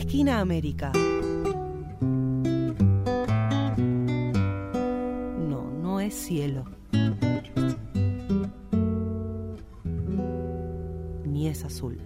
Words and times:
Esquina 0.00 0.40
América. 0.40 0.92
No, 5.50 5.70
no 5.82 6.00
es 6.00 6.14
cielo. 6.14 6.64
Ni 11.26 11.48
es 11.48 11.64
azul. 11.66 12.00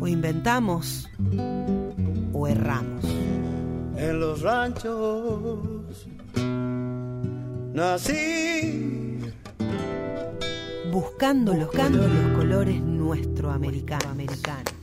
O 0.00 0.08
inventamos 0.08 1.08
o 2.32 2.48
erramos. 2.48 3.04
En 3.96 4.18
los 4.18 4.42
ranchos 4.42 6.08
nací 7.72 8.91
buscando 10.92 11.54
los, 11.54 11.68
buscando 11.68 12.06
los 12.06 12.36
colores 12.36 12.78
nuestro 12.82 13.50
americano, 13.50 14.10
americanos. 14.10 14.74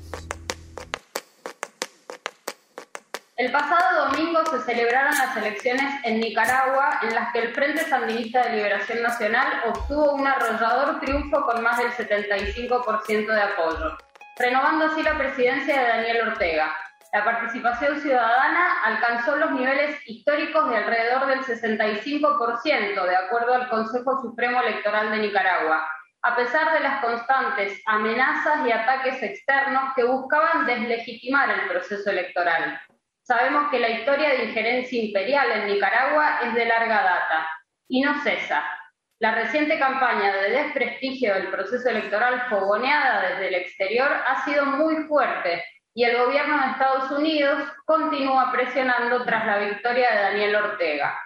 El 3.38 3.52
pasado 3.52 4.08
domingo 4.08 4.44
se 4.48 4.60
celebraron 4.62 5.16
las 5.16 5.38
elecciones 5.38 5.86
en 6.04 6.20
Nicaragua 6.20 7.00
en 7.04 7.14
las 7.14 7.32
que 7.32 7.40
el 7.42 7.54
Frente 7.54 7.88
Sandinista 7.88 8.42
de 8.42 8.56
Liberación 8.56 9.04
Nacional 9.04 9.62
obtuvo 9.68 10.16
un 10.16 10.26
arrollador 10.26 11.00
triunfo 11.00 11.46
con 11.46 11.62
más 11.62 11.78
del 11.78 11.92
75% 11.92 13.28
de 13.28 13.42
apoyo, 13.42 13.96
renovando 14.40 14.86
así 14.86 15.04
la 15.04 15.16
presidencia 15.16 15.80
de 15.80 15.88
Daniel 15.90 16.30
Ortega. 16.30 16.76
La 17.14 17.24
participación 17.24 18.02
ciudadana 18.02 18.82
alcanzó 18.84 19.36
los 19.36 19.52
niveles 19.52 19.96
históricos 20.08 20.72
de 20.72 20.78
alrededor 20.78 21.28
del 21.28 21.42
65%, 21.42 23.04
de 23.04 23.16
acuerdo 23.16 23.54
al 23.54 23.70
Consejo 23.70 24.22
Supremo 24.22 24.60
Electoral 24.62 25.12
de 25.12 25.18
Nicaragua, 25.18 25.88
a 26.22 26.36
pesar 26.36 26.74
de 26.74 26.82
las 26.82 27.02
constantes 27.02 27.82
amenazas 27.86 28.68
y 28.68 28.72
ataques 28.72 29.24
externos 29.24 29.94
que 29.96 30.04
buscaban 30.04 30.66
deslegitimar 30.66 31.50
el 31.50 31.68
proceso 31.68 32.10
electoral. 32.10 32.80
Sabemos 33.24 33.70
que 33.70 33.80
la 33.80 33.90
historia 33.90 34.30
de 34.30 34.46
injerencia 34.46 35.04
imperial 35.04 35.52
en 35.52 35.68
Nicaragua 35.68 36.40
es 36.44 36.54
de 36.56 36.66
larga 36.66 37.04
data 37.04 37.48
y 37.88 38.02
no 38.02 38.22
cesa. 38.24 38.64
La 39.20 39.36
reciente 39.36 39.78
campaña 39.78 40.34
de 40.34 40.50
desprestigio 40.52 41.34
del 41.36 41.50
proceso 41.50 41.90
electoral 41.90 42.48
fogoneada 42.50 43.30
desde 43.30 43.50
el 43.50 43.56
exterior 43.56 44.10
ha 44.12 44.44
sido 44.46 44.66
muy 44.66 45.04
fuerte 45.04 45.64
y 45.94 46.06
el 46.06 46.18
gobierno 46.18 46.58
de 46.58 46.72
Estados 46.72 47.12
Unidos 47.12 47.62
continúa 47.86 48.52
presionando 48.52 49.26
tras 49.26 49.46
la 49.46 49.58
victoria 49.58 50.10
de 50.10 50.22
Daniel 50.22 50.56
Ortega. 50.56 51.20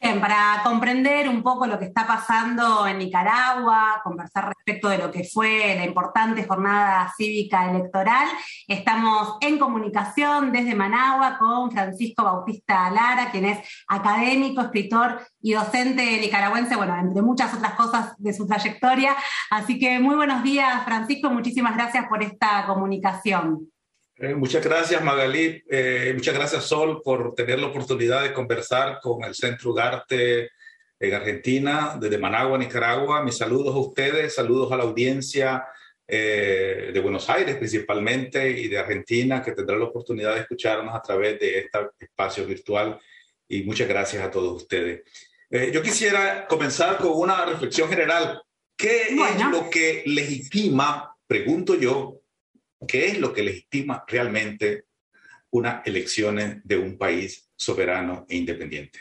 Bien, 0.00 0.20
para 0.20 0.60
comprender 0.62 1.28
un 1.28 1.42
poco 1.42 1.66
lo 1.66 1.76
que 1.76 1.86
está 1.86 2.06
pasando 2.06 2.86
en 2.86 2.98
Nicaragua, 2.98 4.00
conversar 4.04 4.54
respecto 4.54 4.88
de 4.88 4.98
lo 4.98 5.10
que 5.10 5.24
fue 5.24 5.74
la 5.74 5.84
importante 5.84 6.44
jornada 6.46 7.12
cívica 7.16 7.68
electoral, 7.68 8.28
estamos 8.68 9.38
en 9.40 9.58
comunicación 9.58 10.52
desde 10.52 10.76
Managua 10.76 11.36
con 11.36 11.72
Francisco 11.72 12.22
Bautista 12.22 12.88
Lara, 12.90 13.32
quien 13.32 13.46
es 13.46 13.58
académico, 13.88 14.60
escritor 14.60 15.20
y 15.42 15.54
docente 15.54 16.20
nicaragüense, 16.20 16.76
bueno, 16.76 16.96
entre 16.96 17.20
muchas 17.20 17.52
otras 17.52 17.72
cosas 17.72 18.14
de 18.18 18.32
su 18.32 18.46
trayectoria. 18.46 19.16
Así 19.50 19.80
que 19.80 19.98
muy 19.98 20.14
buenos 20.14 20.44
días, 20.44 20.84
Francisco, 20.84 21.28
muchísimas 21.28 21.74
gracias 21.74 22.06
por 22.06 22.22
esta 22.22 22.66
comunicación. 22.66 23.68
Eh, 24.20 24.34
muchas 24.34 24.64
gracias, 24.64 25.02
Magalí. 25.02 25.62
Eh, 25.70 26.12
muchas 26.12 26.34
gracias, 26.34 26.64
Sol, 26.64 27.02
por 27.04 27.36
tener 27.36 27.60
la 27.60 27.68
oportunidad 27.68 28.24
de 28.24 28.32
conversar 28.32 28.98
con 29.00 29.22
el 29.22 29.32
Centro 29.32 29.70
Ugarte 29.70 30.50
en 30.98 31.14
Argentina, 31.14 31.96
desde 32.00 32.18
Managua, 32.18 32.58
Nicaragua. 32.58 33.22
Mis 33.22 33.36
saludos 33.36 33.72
a 33.72 33.78
ustedes, 33.78 34.34
saludos 34.34 34.72
a 34.72 34.76
la 34.76 34.82
audiencia 34.82 35.64
eh, 36.04 36.90
de 36.92 37.00
Buenos 37.00 37.30
Aires 37.30 37.54
principalmente 37.56 38.50
y 38.50 38.66
de 38.66 38.78
Argentina, 38.78 39.40
que 39.40 39.52
tendrá 39.52 39.76
la 39.76 39.84
oportunidad 39.84 40.34
de 40.34 40.40
escucharnos 40.40 40.96
a 40.96 41.02
través 41.02 41.38
de 41.38 41.60
este 41.60 41.78
espacio 42.00 42.44
virtual. 42.44 42.98
Y 43.46 43.62
muchas 43.62 43.86
gracias 43.86 44.24
a 44.24 44.30
todos 44.32 44.62
ustedes. 44.62 45.02
yo 45.72 45.80
quisiera 45.80 46.44
comenzar 46.48 46.98
con 46.98 47.12
una 47.14 47.44
reflexión 47.46 47.88
general. 47.88 48.42
¿Qué 48.76 49.02
es 49.02 49.12
lo 49.12 49.70
que 49.70 50.02
legitima, 50.06 51.16
pregunto 51.28 51.76
yo, 51.76 52.17
¿Qué 52.86 53.06
es 53.06 53.18
lo 53.18 53.32
que 53.32 53.42
legitima 53.42 54.04
realmente 54.06 54.84
unas 55.50 55.86
elecciones 55.86 56.58
de 56.64 56.78
un 56.78 56.96
país 56.96 57.50
soberano 57.56 58.24
e 58.28 58.36
independiente? 58.36 59.00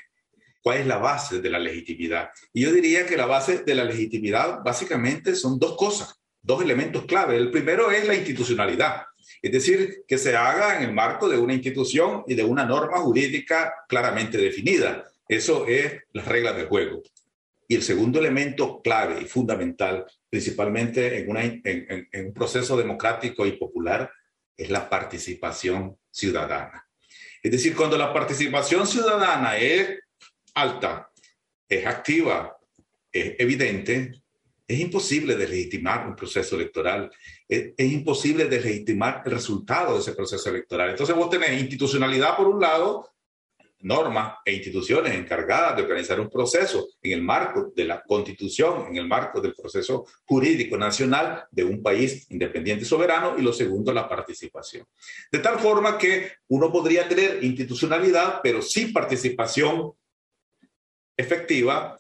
¿Cuál 0.62 0.80
es 0.80 0.88
la 0.88 0.98
base 0.98 1.42
de 1.42 1.50
la 1.50 1.60
legitimidad? 1.60 2.30
Y 2.52 2.62
yo 2.62 2.72
diría 2.72 3.06
que 3.06 3.16
la 3.16 3.26
base 3.26 3.64
de 3.64 3.76
la 3.76 3.86
legitimidad 3.86 4.64
básicamente 4.64 5.36
son 5.36 5.60
dos 5.60 5.78
cosas, 5.78 6.20
dos 6.42 6.62
elementos 6.62 7.06
clave. 7.06 7.38
El 7.38 7.52
primero 7.52 7.92
es 7.92 8.08
la 8.08 8.16
institucionalidad, 8.16 9.04
es 9.42 9.52
decir, 9.52 10.04
que 10.08 10.18
se 10.18 10.36
haga 10.36 10.78
en 10.78 10.90
el 10.90 10.94
marco 10.94 11.30
de 11.30 11.38
una 11.38 11.54
institución 11.54 12.24
y 12.28 12.36
de 12.36 12.44
una 12.44 12.66
norma 12.66 12.98
jurídica 12.98 13.74
claramente 13.88 14.38
definida. 14.38 15.06
Eso 15.28 15.68
es 15.68 16.02
las 16.14 16.28
reglas 16.28 16.56
del 16.56 16.68
juego. 16.68 17.04
Y 17.68 17.76
el 17.76 17.84
segundo 17.84 18.20
elemento 18.20 18.82
clave 18.82 19.22
y 19.22 19.26
fundamental, 19.26 20.06
principalmente 20.30 21.20
en, 21.20 22.26
un 22.28 22.34
proceso 22.34 22.78
democrático 22.78 23.46
y 23.46 23.54
popular, 23.54 24.12
es 24.56 24.70
la 24.70 24.90
participación 24.90 25.98
ciudadana. 26.10 26.88
Es 27.42 27.52
decir, 27.52 27.76
cuando 27.76 27.98
la 27.98 28.12
participación 28.12 28.88
ciudadana 28.88 29.58
es 29.58 30.00
alta, 30.56 31.12
es 31.70 31.86
activa, 31.86 32.58
es 33.12 33.36
evidente, 33.40 34.12
es 34.68 34.80
imposible 34.80 35.36
deslegitimar 35.36 36.08
un 36.08 36.16
proceso 36.16 36.56
electoral, 36.56 37.10
es, 37.48 37.74
es, 37.78 37.92
imposible 37.92 38.46
deslegitimar 38.46 39.22
el 39.26 39.32
resultado 39.32 39.94
de 39.94 40.02
ese 40.02 40.14
proceso 40.14 40.50
electoral. 40.50 40.90
Entonces 40.90 41.16
vos 41.16 41.30
tenés 41.30 41.62
institucionalidad 41.62 42.36
por 42.36 42.48
un 42.48 42.60
lado 42.60 43.10
normas 43.80 44.38
e 44.44 44.54
instituciones 44.54 45.14
encargadas 45.14 45.76
de 45.76 45.84
organizar 45.84 46.20
un 46.20 46.30
proceso 46.30 46.88
en 47.02 47.12
el 47.12 47.22
marco 47.22 47.72
de 47.76 47.86
la 47.86 48.02
constitución, 48.02 48.88
en 48.88 48.98
el 48.98 49.08
marco 49.08 49.40
del 49.40 49.54
proceso 49.54 50.06
jurídico 50.26 50.78
nacional 50.78 51.46
de 51.52 51.64
un 51.64 51.82
país 51.82 52.30
independiente 52.32 52.84
y 52.84 52.88
soberano, 52.88 53.36
y 53.38 53.42
lo 53.42 53.54
segundo, 53.54 53.94
la 53.94 54.10
participación. 54.10 54.86
De 55.32 55.40
tal 55.40 55.60
forma 55.60 55.98
que 55.98 56.32
uno 56.48 56.72
podría 56.72 57.08
tener 57.08 57.44
institucionalidad, 57.44 58.42
pero 58.42 58.62
sin 58.62 58.92
participación 58.92 59.94
efectiva, 61.16 62.00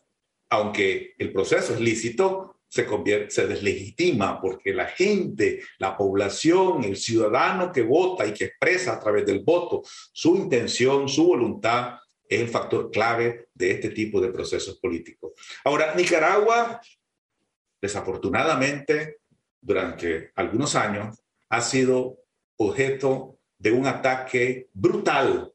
aunque 0.49 1.13
el 1.17 1.31
proceso 1.31 1.73
es 1.73 1.79
lícito, 1.79 2.56
se, 2.69 3.47
deslegitima 3.47 4.41
porque 4.41 4.73
la 4.73 4.87
gente, 4.87 5.61
la 5.79 5.95
población, 5.95 6.83
el 6.83 6.97
ciudadano 6.97 7.71
que 7.71 7.81
vota 7.81 8.25
y 8.25 8.33
que 8.33 8.45
expresa 8.45 8.93
a 8.93 8.99
través 8.99 9.25
del 9.25 9.43
voto 9.43 9.83
su 10.11 10.35
intención, 10.35 11.07
su 11.07 11.27
voluntad, 11.27 11.95
es 12.27 12.41
el 12.41 12.49
factor 12.49 12.91
clave 12.91 13.47
de 13.53 13.71
este 13.71 13.89
tipo 13.89 14.19
de 14.19 14.31
procesos 14.31 14.77
políticos. 14.79 15.31
Ahora, 15.63 15.95
Nicaragua, 15.95 16.81
desafortunadamente, 17.81 19.19
durante 19.61 20.31
algunos 20.35 20.75
años, 20.75 21.17
ha 21.49 21.61
sido 21.61 22.19
objeto 22.57 23.37
de 23.57 23.71
un 23.71 23.87
ataque 23.87 24.69
brutal 24.73 25.53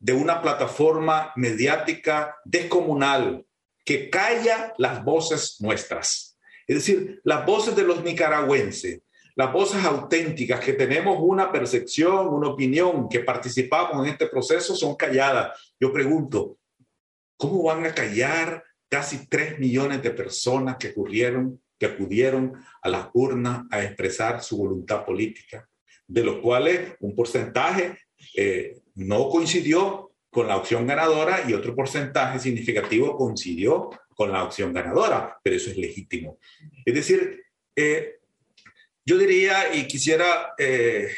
de 0.00 0.12
una 0.12 0.42
plataforma 0.42 1.32
mediática 1.36 2.36
descomunal 2.44 3.44
que 3.84 4.10
calla 4.10 4.74
las 4.76 5.02
voces 5.04 5.56
nuestras 5.60 6.27
es 6.68 6.76
decir, 6.76 7.20
las 7.24 7.46
voces 7.46 7.74
de 7.74 7.82
los 7.82 8.04
nicaragüenses, 8.04 9.00
las 9.34 9.52
voces 9.52 9.82
auténticas 9.84 10.60
que 10.60 10.74
tenemos 10.74 11.16
una 11.18 11.50
percepción, 11.50 12.28
una 12.28 12.48
opinión, 12.48 13.08
que 13.08 13.20
participamos 13.20 14.04
en 14.04 14.12
este 14.12 14.26
proceso, 14.26 14.76
son 14.76 14.94
calladas. 14.94 15.74
Yo 15.80 15.92
pregunto, 15.92 16.58
¿cómo 17.38 17.62
van 17.62 17.86
a 17.86 17.94
callar 17.94 18.62
casi 18.90 19.26
tres 19.28 19.58
millones 19.58 20.02
de 20.02 20.10
personas 20.10 20.76
que 20.76 20.88
ocurrieron, 20.88 21.62
que 21.78 21.86
acudieron 21.86 22.52
a 22.82 22.88
las 22.88 23.08
urnas 23.14 23.64
a 23.70 23.82
expresar 23.82 24.42
su 24.42 24.58
voluntad 24.58 25.06
política, 25.06 25.68
de 26.06 26.24
los 26.24 26.38
cuales 26.40 26.96
un 27.00 27.14
porcentaje 27.14 27.96
eh, 28.34 28.80
no 28.94 29.28
coincidió 29.30 30.07
con 30.30 30.46
la 30.46 30.56
opción 30.56 30.86
ganadora 30.86 31.44
y 31.48 31.54
otro 31.54 31.74
porcentaje 31.74 32.38
significativo 32.38 33.16
coincidió 33.16 33.90
con 34.14 34.32
la 34.32 34.44
opción 34.44 34.72
ganadora, 34.72 35.38
pero 35.42 35.56
eso 35.56 35.70
es 35.70 35.76
legítimo. 35.76 36.38
Es 36.84 36.94
decir, 36.94 37.44
eh, 37.74 38.16
yo 39.04 39.16
diría 39.16 39.74
y 39.74 39.86
quisiera, 39.86 40.54
eh, 40.58 41.08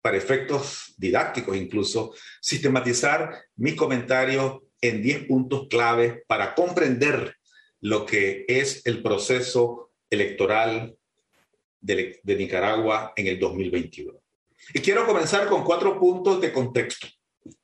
para 0.00 0.16
efectos 0.16 0.94
didácticos 0.96 1.56
incluso, 1.56 2.14
sistematizar 2.40 3.42
mis 3.56 3.74
comentarios 3.74 4.60
en 4.80 5.02
10 5.02 5.26
puntos 5.26 5.66
clave 5.68 6.24
para 6.26 6.54
comprender 6.54 7.36
lo 7.80 8.04
que 8.06 8.44
es 8.46 8.84
el 8.86 9.02
proceso 9.02 9.92
electoral 10.10 10.96
de 11.80 12.20
Nicaragua 12.24 13.12
en 13.16 13.26
el 13.26 13.40
2021. 13.40 14.20
Y 14.72 14.80
quiero 14.80 15.04
comenzar 15.04 15.48
con 15.48 15.64
cuatro 15.64 15.98
puntos 15.98 16.40
de 16.40 16.52
contexto 16.52 17.08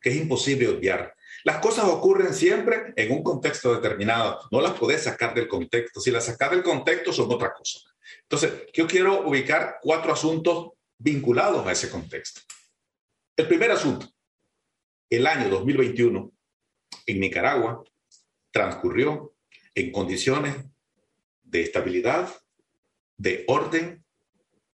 que 0.01 0.11
es 0.11 0.17
imposible 0.17 0.69
obviar. 0.69 1.15
Las 1.45 1.59
cosas 1.59 1.85
ocurren 1.85 2.35
siempre 2.35 2.93
en 2.97 3.13
un 3.13 3.23
contexto 3.23 3.75
determinado. 3.75 4.41
No 4.51 4.61
las 4.61 4.73
podés 4.73 5.05
sacar 5.05 5.35
del 5.35 5.49
contexto. 5.49 6.01
Si 6.01 6.11
las 6.11 6.27
sacas 6.27 6.51
del 6.51 6.63
contexto 6.63 7.13
son 7.13 7.31
otra 7.31 7.53
cosa. 7.53 7.81
Entonces, 8.23 8.53
yo 8.73 8.87
quiero 8.87 9.27
ubicar 9.27 9.79
cuatro 9.81 10.13
asuntos 10.13 10.71
vinculados 10.99 11.67
a 11.67 11.73
ese 11.73 11.89
contexto. 11.89 12.41
El 13.37 13.47
primer 13.47 13.71
asunto, 13.71 14.09
el 15.09 15.27
año 15.27 15.49
2021 15.49 16.33
en 17.07 17.21
Nicaragua 17.21 17.85
transcurrió 18.51 19.35
en 19.75 19.93
condiciones 19.93 20.57
de 21.43 21.63
estabilidad, 21.63 22.35
de 23.17 23.45
orden, 23.47 24.05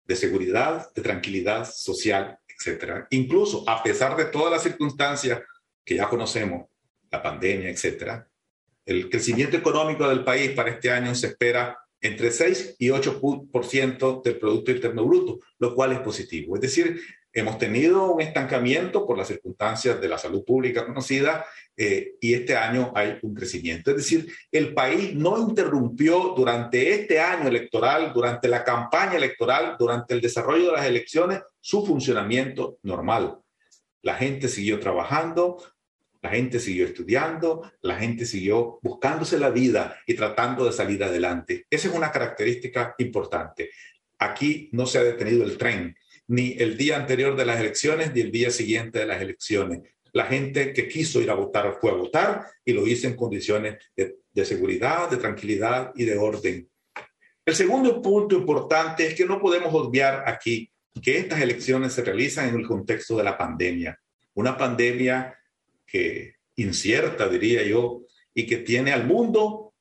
de 0.07 0.17
seguridad, 0.17 0.93
de 0.95 1.03
tranquilidad 1.03 1.71
social, 1.71 2.39
etc. 2.67 3.07
Incluso 3.11 3.69
a 3.69 3.83
pesar 3.83 4.17
de 4.17 4.27
todas 4.27 4.53
las 4.53 4.63
circunstancias 4.63 5.41
que 5.85 5.97
ya 5.97 6.09
conocemos, 6.09 6.67
la 7.11 7.23
pandemia, 7.23 7.71
etc., 7.71 8.25
el 8.87 9.09
crecimiento 9.09 9.57
económico 9.57 10.09
del 10.09 10.25
país 10.25 10.51
para 10.51 10.71
este 10.71 10.91
año 10.91 11.15
se 11.15 11.29
espera 11.29 11.79
entre 12.01 12.31
6 12.31 12.77
y 12.79 12.89
8% 12.89 14.23
del 14.23 14.39
Producto 14.39 14.71
Interno 14.71 15.07
Bruto, 15.07 15.41
lo 15.59 15.75
cual 15.75 15.93
es 15.93 16.01
positivo. 16.01 16.55
Es 16.55 16.61
decir, 16.61 17.01
hemos 17.35 17.59
tenido 17.59 18.13
un 18.13 18.21
estancamiento 18.21 19.05
por 19.05 19.19
las 19.19 19.27
circunstancias 19.27 20.01
de 20.01 20.09
la 20.09 20.17
salud 20.17 20.45
pública 20.45 20.87
conocida 20.87 21.45
eh, 21.77 22.15
y 22.21 22.35
este 22.35 22.57
año 22.57 22.93
hay 22.95 23.19
un 23.23 23.35
crecimiento. 23.35 23.91
Es 23.91 23.97
decir, 23.97 24.33
el 24.53 24.73
país 24.73 25.15
no 25.15 25.37
interrumpió 25.39 26.33
durante 26.37 26.95
este 26.95 27.19
año 27.21 27.49
electoral, 27.49 28.13
durante 28.15 28.47
la 28.47 28.63
campaña 28.63 29.17
electoral, 29.17 29.75
durante 29.77 30.15
el 30.15 30.21
desarrollo 30.21 30.67
de 30.67 30.73
las 30.73 30.87
elecciones, 30.87 31.41
su 31.61 31.85
funcionamiento 31.85 32.79
normal. 32.83 33.39
La 34.03 34.15
gente 34.15 34.49
siguió 34.49 34.79
trabajando, 34.79 35.61
la 36.23 36.31
gente 36.31 36.61
siguió 36.61 36.87
estudiando, 36.87 37.71
la 37.83 37.97
gente 37.97 38.25
siguió 38.25 38.79
buscándose 38.81 39.39
la 39.39 39.51
vida 39.51 39.97
y 40.07 40.15
tratando 40.15 40.65
de 40.65 40.73
salir 40.73 41.03
adelante. 41.03 41.67
Esa 41.69 41.89
es 41.89 41.95
una 41.95 42.13
característica 42.13 42.95
importante. 42.99 43.71
Aquí 44.19 44.71
no 44.73 44.87
se 44.87 44.99
ha 44.99 45.03
detenido 45.03 45.43
el 45.43 45.59
tren, 45.59 45.97
ni 46.29 46.57
el 46.59 46.77
día 46.77 46.97
anterior 46.97 47.37
de 47.37 47.45
las 47.45 47.61
elecciones, 47.61 48.13
ni 48.15 48.21
el 48.21 48.33
día 48.33 48.51
siguiente 48.51 49.01
de 49.01 49.07
las 49.07 49.21
elecciones. 49.21 49.83
La 50.13 50.27
gente 50.27 50.73
que 50.73 50.89
quiso 50.89 51.21
ir 51.21 51.31
a 51.31 51.35
votar 51.35 51.77
fue 51.81 51.91
a 51.91 51.95
votar 51.95 52.47
y 52.65 52.73
lo 52.73 52.87
hizo 52.87 53.07
en 53.07 53.17
condiciones 53.17 53.79
de, 53.97 54.45
seguridad, 54.45 55.11
de 55.11 55.17
tranquilidad 55.17 55.93
y 55.97 56.05
de 56.05 56.17
orden. 56.17 56.69
El 57.45 57.55
segundo 57.55 58.01
punto 58.01 58.37
importante 58.37 59.07
es 59.07 59.15
que 59.15 59.27
no 59.27 59.41
podemos 59.41 59.75
obviar 59.75 60.25
aquí 60.27 60.71
que 61.03 61.19
estas 61.19 61.41
elecciones 61.41 61.93
se 61.93 62.05
realizan 62.05 62.49
en 62.49 62.61
el 62.61 62.67
contexto 62.67 63.17
de 63.17 63.25
la 63.25 63.37
pandemia. 63.37 63.99
Una 64.35 64.57
pandemia 64.57 65.37
que 65.85 66.37
incierta, 66.57 67.29
diría 67.29 67.65
yo, 67.65 68.03
y 68.33 68.47
que 68.47 68.59
tiene 68.59 68.93
al 68.93 69.07
mundo 69.07 69.75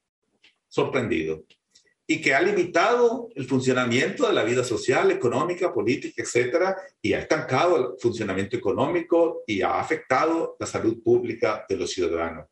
sorprendido 0.68 1.46
y 2.06 2.22
que 2.22 2.34
ha 2.34 2.42
limitado 2.42 3.30
el 3.36 3.46
funcionamiento 3.46 4.28
de 4.28 4.34
la 4.34 4.44
vida 4.44 4.64
social, 4.64 5.10
económica, 5.12 5.74
política, 5.74 6.22
etcétera, 6.22 6.76
y 7.02 7.14
ha 7.14 7.20
estancado 7.20 7.78
el 7.78 8.00
funcionamiento 8.00 8.58
económico 8.58 9.44
y 9.48 9.62
ha 9.62 9.80
afectado 9.80 10.58
la 10.60 10.66
salud 10.66 11.02
pública 11.02 11.66
de 11.68 11.78
los 11.78 11.92
ciudadanos. 11.92 12.48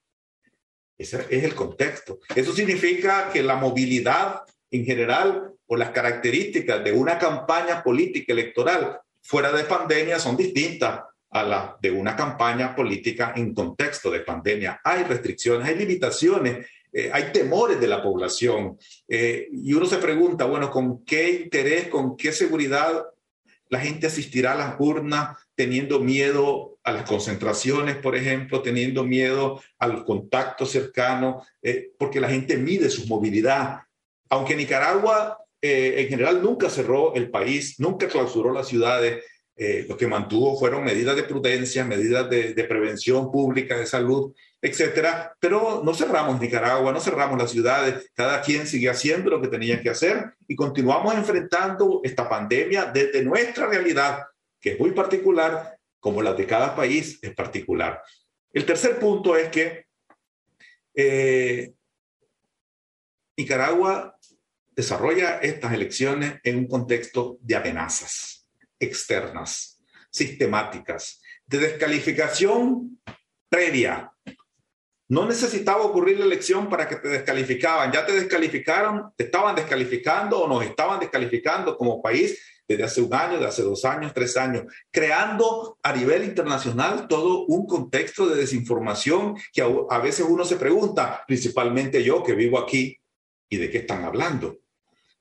Ese 0.98 1.26
es 1.30 1.44
el 1.44 1.56
contexto. 1.56 2.20
Eso 2.34 2.54
significa 2.54 3.30
que 3.32 3.44
la 3.44 3.56
movilidad 3.56 4.44
en 4.70 4.86
general 4.86 5.54
o 5.66 5.76
las 5.76 5.90
características 5.90 6.84
de 6.84 6.92
una 6.92 7.18
campaña 7.18 7.84
política 7.84 8.34
electoral 8.34 9.00
fuera 9.22 9.52
de 9.52 9.64
pandemia 9.64 10.20
son 10.20 10.38
distintas 10.38 11.02
a 11.30 11.44
la 11.44 11.78
de 11.82 11.92
una 11.92 12.16
campaña 12.16 12.76
política 12.76 13.34
en 13.36 13.54
contexto 13.54 14.12
de 14.12 14.20
pandemia. 14.20 14.82
Hay 14.84 15.04
restricciones, 15.04 15.68
hay 15.68 15.76
limitaciones, 15.76 16.68
eh, 16.94 17.10
hay 17.14 17.32
temores 17.32 17.80
de 17.80 17.88
la 17.88 18.02
población. 18.02 18.78
Eh, 19.08 19.48
y 19.52 19.74
uno 19.74 19.86
se 19.86 19.98
pregunta, 19.98 20.46
bueno, 20.46 20.70
¿con 20.70 21.06
qué 21.06 21.32
interés, 21.44 21.88
con 21.88 22.18
qué 22.18 22.32
seguridad 22.32 23.06
la 23.70 23.80
gente 23.80 24.08
asistirá 24.08 24.52
a 24.52 24.58
las 24.58 24.76
urnas 24.80 25.38
teniendo 25.56 26.00
miedo 26.02 26.80
a 26.84 26.92
las 26.92 27.04
concentraciones, 27.04 27.96
por 27.98 28.16
ejemplo, 28.16 28.62
teniendo 28.62 29.06
miedo 29.06 29.62
al 29.80 30.04
contacto 30.04 30.66
cercano, 30.66 31.46
eh, 31.62 31.92
porque 31.98 32.20
la 32.20 32.30
gente 32.30 32.58
mide 32.58 32.90
su 32.90 33.08
movilidad. 33.08 33.80
Aunque 34.30 34.56
Nicaragua 34.56 35.38
en 35.64 36.08
general 36.08 36.42
nunca 36.42 36.72
cerró 36.72 37.14
el 37.14 37.30
país, 37.30 37.80
nunca 37.80 38.08
clausuró 38.08 38.52
las 38.52 38.68
ciudades, 38.68 39.24
lo 39.88 39.96
que 39.96 40.08
mantuvo 40.08 40.58
fueron 40.58 40.84
medidas 40.84 41.16
de 41.16 41.22
prudencia, 41.22 41.86
medidas 41.86 42.28
de, 42.32 42.66
prevención 42.68 43.32
pública, 43.32 43.78
de 43.78 43.86
salud, 43.86 44.34
etcétera. 44.62 45.36
Pero 45.40 45.82
no 45.84 45.94
cerramos 45.94 46.40
Nicaragua, 46.40 46.92
no 46.92 47.00
cerramos 47.00 47.38
las 47.38 47.52
ciudades, 47.52 48.12
cada 48.14 48.42
quien 48.42 48.68
sigue 48.68 48.90
haciendo 48.90 49.30
lo 49.30 49.42
que 49.42 49.48
tenía 49.48 49.82
que 49.82 49.90
hacer 49.90 50.34
y 50.48 50.56
continuamos 50.56 51.16
enfrentando 51.16 52.02
esta 52.04 52.30
pandemia 52.30 52.86
desde 52.86 53.24
nuestra 53.24 53.68
realidad, 53.68 54.26
que 54.60 54.74
es 54.74 54.80
muy 54.80 54.92
particular, 54.92 55.78
como 56.00 56.22
la 56.22 56.34
de 56.34 56.46
cada 56.46 56.76
país 56.76 57.20
es 57.22 57.34
particular. 57.34 58.02
El 58.54 58.66
tercer 58.66 59.00
punto 59.00 59.36
es 59.36 59.50
que 59.50 59.86
eh, 60.94 61.74
Nicaragua 63.38 64.18
desarrolla 64.72 65.38
estas 65.38 65.74
elecciones 65.74 66.40
en 66.44 66.58
un 66.60 66.68
contexto 66.68 67.38
de 67.42 67.56
amenazas 67.56 68.48
externas, 68.80 69.80
sistemáticas, 70.10 71.22
de 71.46 71.60
descalificación 71.60 73.00
previa. 73.48 74.12
No 75.12 75.26
necesitaba 75.26 75.84
ocurrir 75.84 76.18
la 76.18 76.24
elección 76.24 76.70
para 76.70 76.88
que 76.88 76.96
te 76.96 77.10
descalificaban. 77.10 77.92
Ya 77.92 78.06
te 78.06 78.14
descalificaron, 78.14 79.12
te 79.18 79.26
estaban 79.26 79.54
descalificando 79.54 80.40
o 80.40 80.48
nos 80.48 80.64
estaban 80.64 81.02
descalificando 81.02 81.76
como 81.76 82.02
país 82.02 82.40
desde 82.66 82.86
hace 82.86 83.02
un 83.02 83.14
año, 83.14 83.38
de 83.38 83.46
hace 83.46 83.62
dos 83.62 83.84
años, 83.84 84.14
tres 84.14 84.38
años, 84.38 84.64
creando 84.90 85.78
a 85.84 85.92
nivel 85.92 86.24
internacional 86.24 87.10
todo 87.10 87.46
un 87.48 87.68
contexto 87.68 88.26
de 88.26 88.38
desinformación 88.38 89.36
que 89.52 89.62
a, 89.62 89.68
a 89.90 90.00
veces 90.00 90.26
uno 90.30 90.46
se 90.46 90.56
pregunta, 90.56 91.26
principalmente 91.28 92.02
yo 92.02 92.24
que 92.24 92.32
vivo 92.32 92.58
aquí, 92.58 92.98
¿y 93.50 93.58
de 93.58 93.70
qué 93.70 93.80
están 93.80 94.06
hablando? 94.06 94.61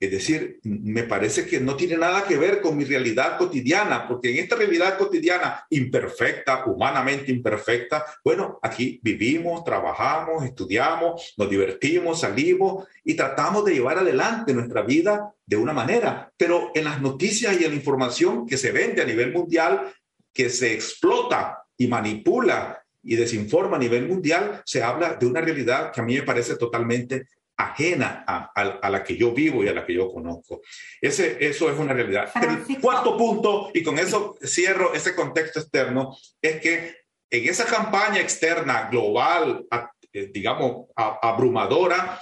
Es 0.01 0.11
decir, 0.11 0.61
me 0.63 1.03
parece 1.03 1.45
que 1.45 1.61
no 1.61 1.77
tiene 1.77 1.99
nada 1.99 2.25
que 2.25 2.39
ver 2.39 2.63
con 2.63 2.75
mi 2.75 2.85
realidad 2.85 3.37
cotidiana, 3.37 4.09
porque 4.09 4.31
en 4.31 4.39
esta 4.39 4.57
realidad 4.57 4.97
cotidiana 4.97 5.67
imperfecta, 5.69 6.65
humanamente 6.65 7.31
imperfecta, 7.31 8.07
bueno, 8.25 8.59
aquí 8.63 8.99
vivimos, 9.03 9.63
trabajamos, 9.63 10.43
estudiamos, 10.43 11.35
nos 11.37 11.51
divertimos, 11.51 12.21
salimos 12.21 12.89
y 13.05 13.13
tratamos 13.13 13.63
de 13.67 13.75
llevar 13.75 13.99
adelante 13.99 14.55
nuestra 14.55 14.81
vida 14.81 15.35
de 15.45 15.57
una 15.57 15.75
manera. 15.75 16.33
Pero 16.35 16.71
en 16.75 16.85
las 16.85 17.03
noticias 17.03 17.61
y 17.61 17.65
en 17.65 17.73
la 17.73 17.77
información 17.77 18.47
que 18.47 18.57
se 18.57 18.73
vende 18.73 19.03
a 19.03 19.07
nivel 19.07 19.35
mundial, 19.35 19.93
que 20.33 20.49
se 20.49 20.73
explota 20.73 21.65
y 21.77 21.89
manipula 21.89 22.83
y 23.03 23.17
desinforma 23.17 23.77
a 23.77 23.81
nivel 23.81 24.09
mundial, 24.09 24.63
se 24.65 24.83
habla 24.83 25.17
de 25.17 25.27
una 25.27 25.43
realidad 25.43 25.93
que 25.93 26.01
a 26.01 26.05
mí 26.05 26.15
me 26.15 26.23
parece 26.23 26.57
totalmente 26.57 27.27
ajena 27.63 28.25
a, 28.27 28.91
la 28.91 29.05
que 29.05 29.17
yo 29.17 29.33
vivo 29.33 29.63
y 29.63 29.69
a 29.69 29.73
la 29.73 29.85
que 29.85 29.95
yo 29.95 30.13
conozco. 30.13 30.63
Ese, 31.01 31.37
eso 31.41 31.71
es 31.71 31.79
una 31.79 31.93
realidad. 31.93 32.31
El 32.41 32.81
cuarto 32.81 33.17
punto, 33.17 33.71
y 33.75 33.83
con 33.83 33.99
eso 33.99 34.37
cierro 34.45 34.95
ese 34.95 35.15
contexto 35.15 35.61
externo, 35.61 36.17
es 36.41 36.61
que 36.61 36.97
en 37.31 37.49
esa 37.49 37.65
campaña 37.65 38.21
externa 38.21 38.89
global, 38.91 39.67
eh, 40.13 40.31
digamos, 40.33 40.87
abrumadora, 40.97 42.21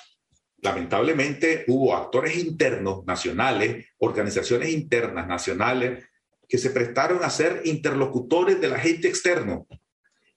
lamentablemente 0.59 1.65
hubo 1.69 1.95
actores 1.95 2.37
internos 2.37 3.05
nacionales, 3.07 3.87
organizaciones 3.99 4.71
internas 4.71 5.27
nacionales, 5.27 6.05
que 6.49 6.59
se 6.59 6.71
prestaron 6.71 7.23
a 7.23 7.31
ser 7.31 7.63
interlocutores 7.65 8.61
del 8.61 8.75
agente 8.75 9.09
externo 9.09 9.67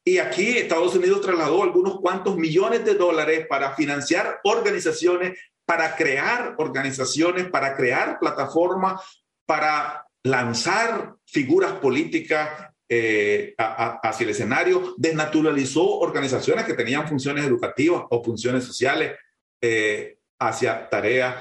y 0.04 0.18
aquí 0.18 0.58
Estados 0.58 0.96
Unidos 0.96 1.22
trasladó 1.22 1.64
algunos 1.64 2.00
cuantos 2.00 2.36
millones 2.36 2.84
de 2.86 2.96
dólares 2.96 3.46
para 3.48 3.76
financiar 3.76 4.40
organizaciones, 4.44 5.38
para 5.66 5.96
crear 5.96 6.56
organizaciones, 6.58 7.50
para 7.50 7.76
crear 7.76 8.18
plataformas, 8.20 9.02
para 9.46 10.06
lanzar 10.24 11.16
figuras 11.26 11.74
políticas 11.74 12.50
eh, 12.90 13.54
hacia 13.58 14.24
el 14.26 14.32
escenario, 14.32 14.96
desnaturalizó 14.98 16.00
organizaciones 16.00 16.66
que 16.66 16.74
tenían 16.74 17.08
funciones 17.08 17.46
educativas 17.46 18.04
o 18.10 18.24
funciones 18.24 18.64
sociales 18.66 19.18
eh, 19.62 20.18
hacia 20.40 20.90
tareas 20.90 21.36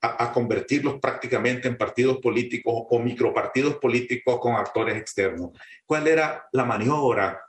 a, 0.00 0.32
convertirlos 0.32 1.00
prácticamente 1.00 1.66
en 1.66 1.78
partidos 1.78 2.18
políticos 2.18 2.74
o 2.90 2.98
micropartidos 2.98 3.76
políticos 3.76 4.38
con 4.38 4.54
actores 4.54 4.96
externos. 4.96 5.50
¿Cuál 5.86 6.06
era 6.06 6.46
la 6.52 6.64
maniobra? 6.64 7.40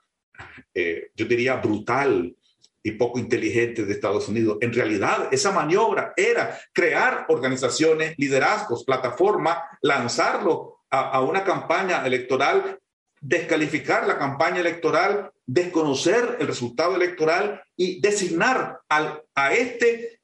Eh, 0.74 1.12
yo 1.16 1.26
diría, 1.26 1.56
brutal 1.56 2.36
y 2.84 2.92
poco 2.92 3.18
inteligente 3.18 3.84
de 3.84 3.94
Estados 3.94 4.28
Unidos. 4.30 4.58
En 4.62 4.72
realidad, 4.72 5.30
esa 5.32 5.52
maniobra 5.52 6.14
era 6.16 6.60
crear 6.72 7.26
organizaciones, 7.30 8.14
liderazgos, 8.18 8.84
plataformas, 8.84 9.58
lanzarlo 9.82 10.82
a, 10.92 11.20
una 11.22 11.44
campaña 11.44 12.06
electoral, 12.06 12.80
descalificar 13.20 14.06
la 14.06 14.20
campaña 14.20 14.60
electoral, 14.60 15.32
desconocer 15.48 16.38
el 16.40 16.48
resultado 16.48 16.96
electoral 16.96 17.64
y 17.76 18.00
designar 18.02 18.82
al, 18.88 19.24
a 19.34 19.54
este 19.54 20.20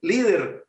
líder 0.00 0.66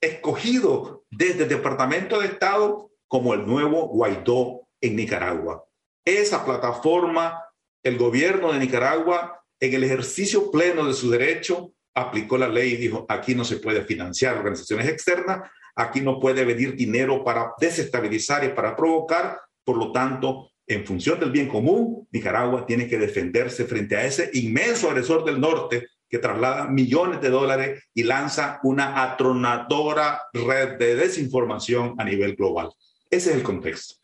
escogido 0.00 1.04
desde 1.10 1.44
el 1.44 1.48
Departamento 1.48 2.20
de 2.20 2.26
Estado 2.26 2.90
como 3.08 3.34
el 3.34 3.46
nuevo 3.46 3.88
Guaidó 3.88 4.68
en 4.80 4.96
Nicaragua. 4.96 5.64
Esa 6.04 6.44
plataforma, 6.44 7.41
el 7.82 7.98
gobierno 7.98 8.52
de 8.52 8.58
Nicaragua, 8.58 9.42
en 9.60 9.74
el 9.74 9.84
ejercicio 9.84 10.50
pleno 10.50 10.86
de 10.86 10.94
su 10.94 11.10
derecho, 11.10 11.72
aplicó 11.94 12.38
la 12.38 12.48
ley 12.48 12.72
y 12.72 12.76
dijo, 12.76 13.06
aquí 13.08 13.34
no 13.34 13.44
se 13.44 13.56
puede 13.56 13.82
financiar 13.82 14.36
organizaciones 14.36 14.88
externas, 14.88 15.50
aquí 15.74 16.00
no 16.00 16.18
puede 16.20 16.44
venir 16.44 16.74
dinero 16.76 17.24
para 17.24 17.52
desestabilizar 17.60 18.44
y 18.44 18.48
para 18.48 18.76
provocar, 18.76 19.40
por 19.64 19.76
lo 19.76 19.92
tanto, 19.92 20.50
en 20.66 20.86
función 20.86 21.18
del 21.20 21.30
bien 21.30 21.48
común, 21.48 22.06
Nicaragua 22.12 22.64
tiene 22.66 22.88
que 22.88 22.98
defenderse 22.98 23.64
frente 23.64 23.96
a 23.96 24.04
ese 24.04 24.30
inmenso 24.34 24.88
agresor 24.88 25.24
del 25.24 25.40
norte 25.40 25.88
que 26.08 26.18
traslada 26.18 26.68
millones 26.68 27.20
de 27.20 27.30
dólares 27.30 27.84
y 27.94 28.04
lanza 28.04 28.60
una 28.62 29.02
atronadora 29.02 30.22
red 30.32 30.78
de 30.78 30.94
desinformación 30.94 31.94
a 31.98 32.04
nivel 32.04 32.36
global. 32.36 32.70
Ese 33.10 33.30
es 33.30 33.36
el 33.36 33.42
contexto. 33.42 34.01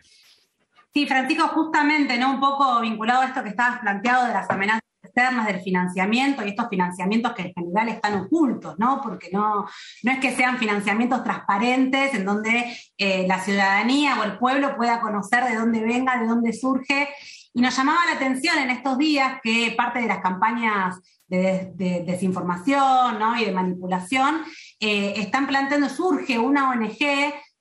Sí, 0.93 1.07
Francisco, 1.07 1.49
justamente, 1.49 2.19
¿no? 2.19 2.33
Un 2.33 2.41
poco 2.41 2.81
vinculado 2.81 3.23
a 3.23 3.27
esto 3.27 3.43
que 3.43 3.51
estabas 3.51 3.81
planteado 3.81 4.27
de 4.27 4.33
las 4.33 4.49
amenazas 4.51 4.83
externas 5.03 5.47
del 5.47 5.61
financiamiento 5.61 6.45
y 6.45 6.51
estos 6.51 6.69
financiamientos 6.69 7.33
que 7.33 7.43
en 7.43 7.53
general 7.55 7.89
están 7.89 8.21
ocultos, 8.21 8.79
¿no? 8.79 9.01
Porque 9.03 9.31
no, 9.33 9.67
no 10.03 10.13
es 10.13 10.19
que 10.19 10.35
sean 10.35 10.59
financiamientos 10.59 11.23
transparentes 11.23 12.15
en 12.15 12.25
donde 12.25 12.77
eh, 12.97 13.27
la 13.27 13.39
ciudadanía 13.41 14.19
o 14.21 14.25
el 14.25 14.39
pueblo 14.39 14.77
pueda 14.77 15.01
conocer 15.01 15.45
de 15.45 15.57
dónde 15.57 15.81
venga, 15.81 16.19
de 16.19 16.27
dónde 16.27 16.53
surge. 16.53 17.09
Y 17.55 17.61
nos 17.61 17.77
llamaba 17.77 18.07
la 18.07 18.13
atención 18.13 18.59
en 18.59 18.71
estos 18.71 18.99
días 18.99 19.41
que 19.43 19.75
parte 19.77 20.01
de 20.01 20.07
las 20.07 20.21
campañas 20.21 21.01
de, 21.27 21.73
desinformación 22.07 23.19
y 23.39 23.45
de 23.45 23.53
manipulación 23.53 24.43
eh, 24.81 25.15
están 25.17 25.47
planteando, 25.47 25.89
surge 25.89 26.39
una 26.39 26.71
ONG 26.71 26.99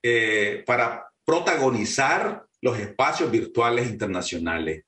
eh, 0.00 0.62
para 0.64 1.08
protagonizar 1.24 2.44
los 2.60 2.78
espacios 2.78 3.32
virtuales 3.32 3.88
internacionales. 3.88 4.84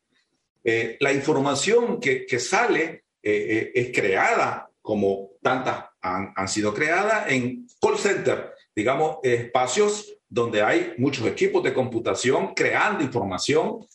Eh, 0.63 0.97
la 1.01 1.13
información 1.13 1.99
que, 1.99 2.27
sale 2.39 3.05
eh, 3.21 3.73
es 3.75 3.91
creada, 3.93 4.71
como 4.81 5.31
tantas 5.43 5.87
han, 6.01 6.33
han, 6.37 6.49
sido 6.49 6.73
creadas, 6.73 7.29
en 7.29 7.67
call 7.81 7.99
center, 7.99 8.53
digamos, 8.75 9.19
espacios 9.25 10.18
donde 10.29 10.63
hay 10.63 10.93
muchos 10.99 11.27
equipos 11.27 11.63
de 11.63 11.73
computación 11.73 12.55
creando 12.55 13.03
información, 13.03 13.87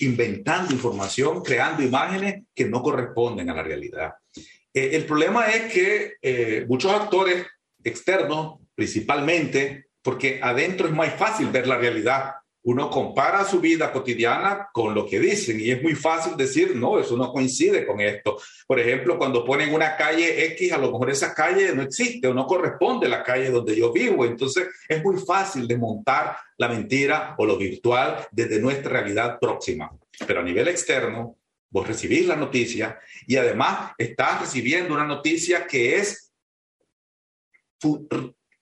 inventando 0.00 0.72
información, 0.72 1.42
creando 1.42 1.82
imágenes 1.82 2.44
que 2.54 2.66
no 2.66 2.82
corresponden 2.82 3.48
a 3.48 3.54
la 3.54 3.62
realidad. 3.62 4.12
Eh, 4.72 4.90
el 4.92 5.04
problema 5.04 5.48
es 5.48 5.72
que 5.72 6.14
eh, 6.22 6.64
muchos 6.68 6.92
actores 6.92 7.46
externos, 7.82 8.58
principalmente, 8.74 9.86
porque 10.02 10.40
adentro 10.42 10.86
es 10.86 10.94
más 10.94 11.14
fácil 11.14 11.48
ver 11.48 11.66
la 11.66 11.78
realidad. 11.78 12.34
Uno 12.62 12.90
compara 12.90 13.44
su 13.44 13.58
vida 13.60 13.90
cotidiana 13.90 14.68
con 14.72 14.94
lo 14.94 15.06
que 15.06 15.18
dicen 15.18 15.58
y 15.60 15.70
es 15.70 15.82
muy 15.82 15.94
fácil 15.94 16.36
decir, 16.36 16.76
no, 16.76 16.98
eso 16.98 17.16
no 17.16 17.32
coincide 17.32 17.86
con 17.86 18.00
esto. 18.00 18.38
Por 18.66 18.78
ejemplo, 18.78 19.16
cuando 19.16 19.44
ponen 19.44 19.72
una 19.74 19.96
calle 19.96 20.44
X, 20.52 20.72
a 20.72 20.78
lo 20.78 20.92
mejor 20.92 21.10
esa 21.10 21.34
calle 21.34 21.74
no 21.74 21.82
existe 21.82 22.28
o 22.28 22.34
no 22.34 22.46
corresponde 22.46 23.06
a 23.06 23.10
la 23.10 23.22
calle 23.22 23.50
donde 23.50 23.74
yo 23.74 23.92
vivo. 23.92 24.24
Entonces 24.24 24.68
es 24.88 25.02
muy 25.02 25.16
fácil 25.16 25.66
desmontar 25.66 26.36
la 26.58 26.68
mentira 26.68 27.34
o 27.38 27.46
lo 27.46 27.56
virtual 27.56 28.26
desde 28.30 28.60
nuestra 28.60 28.90
realidad 28.90 29.38
próxima. 29.40 29.90
Pero 30.26 30.40
a 30.40 30.44
nivel 30.44 30.68
externo, 30.68 31.38
Vos 31.70 31.86
recibís 31.86 32.26
la 32.26 32.34
noticia 32.34 32.98
y 33.28 33.36
además 33.36 33.92
estás 33.96 34.40
recibiendo 34.40 34.92
una 34.92 35.06
noticia 35.06 35.66
que 35.68 35.98
es 35.98 36.32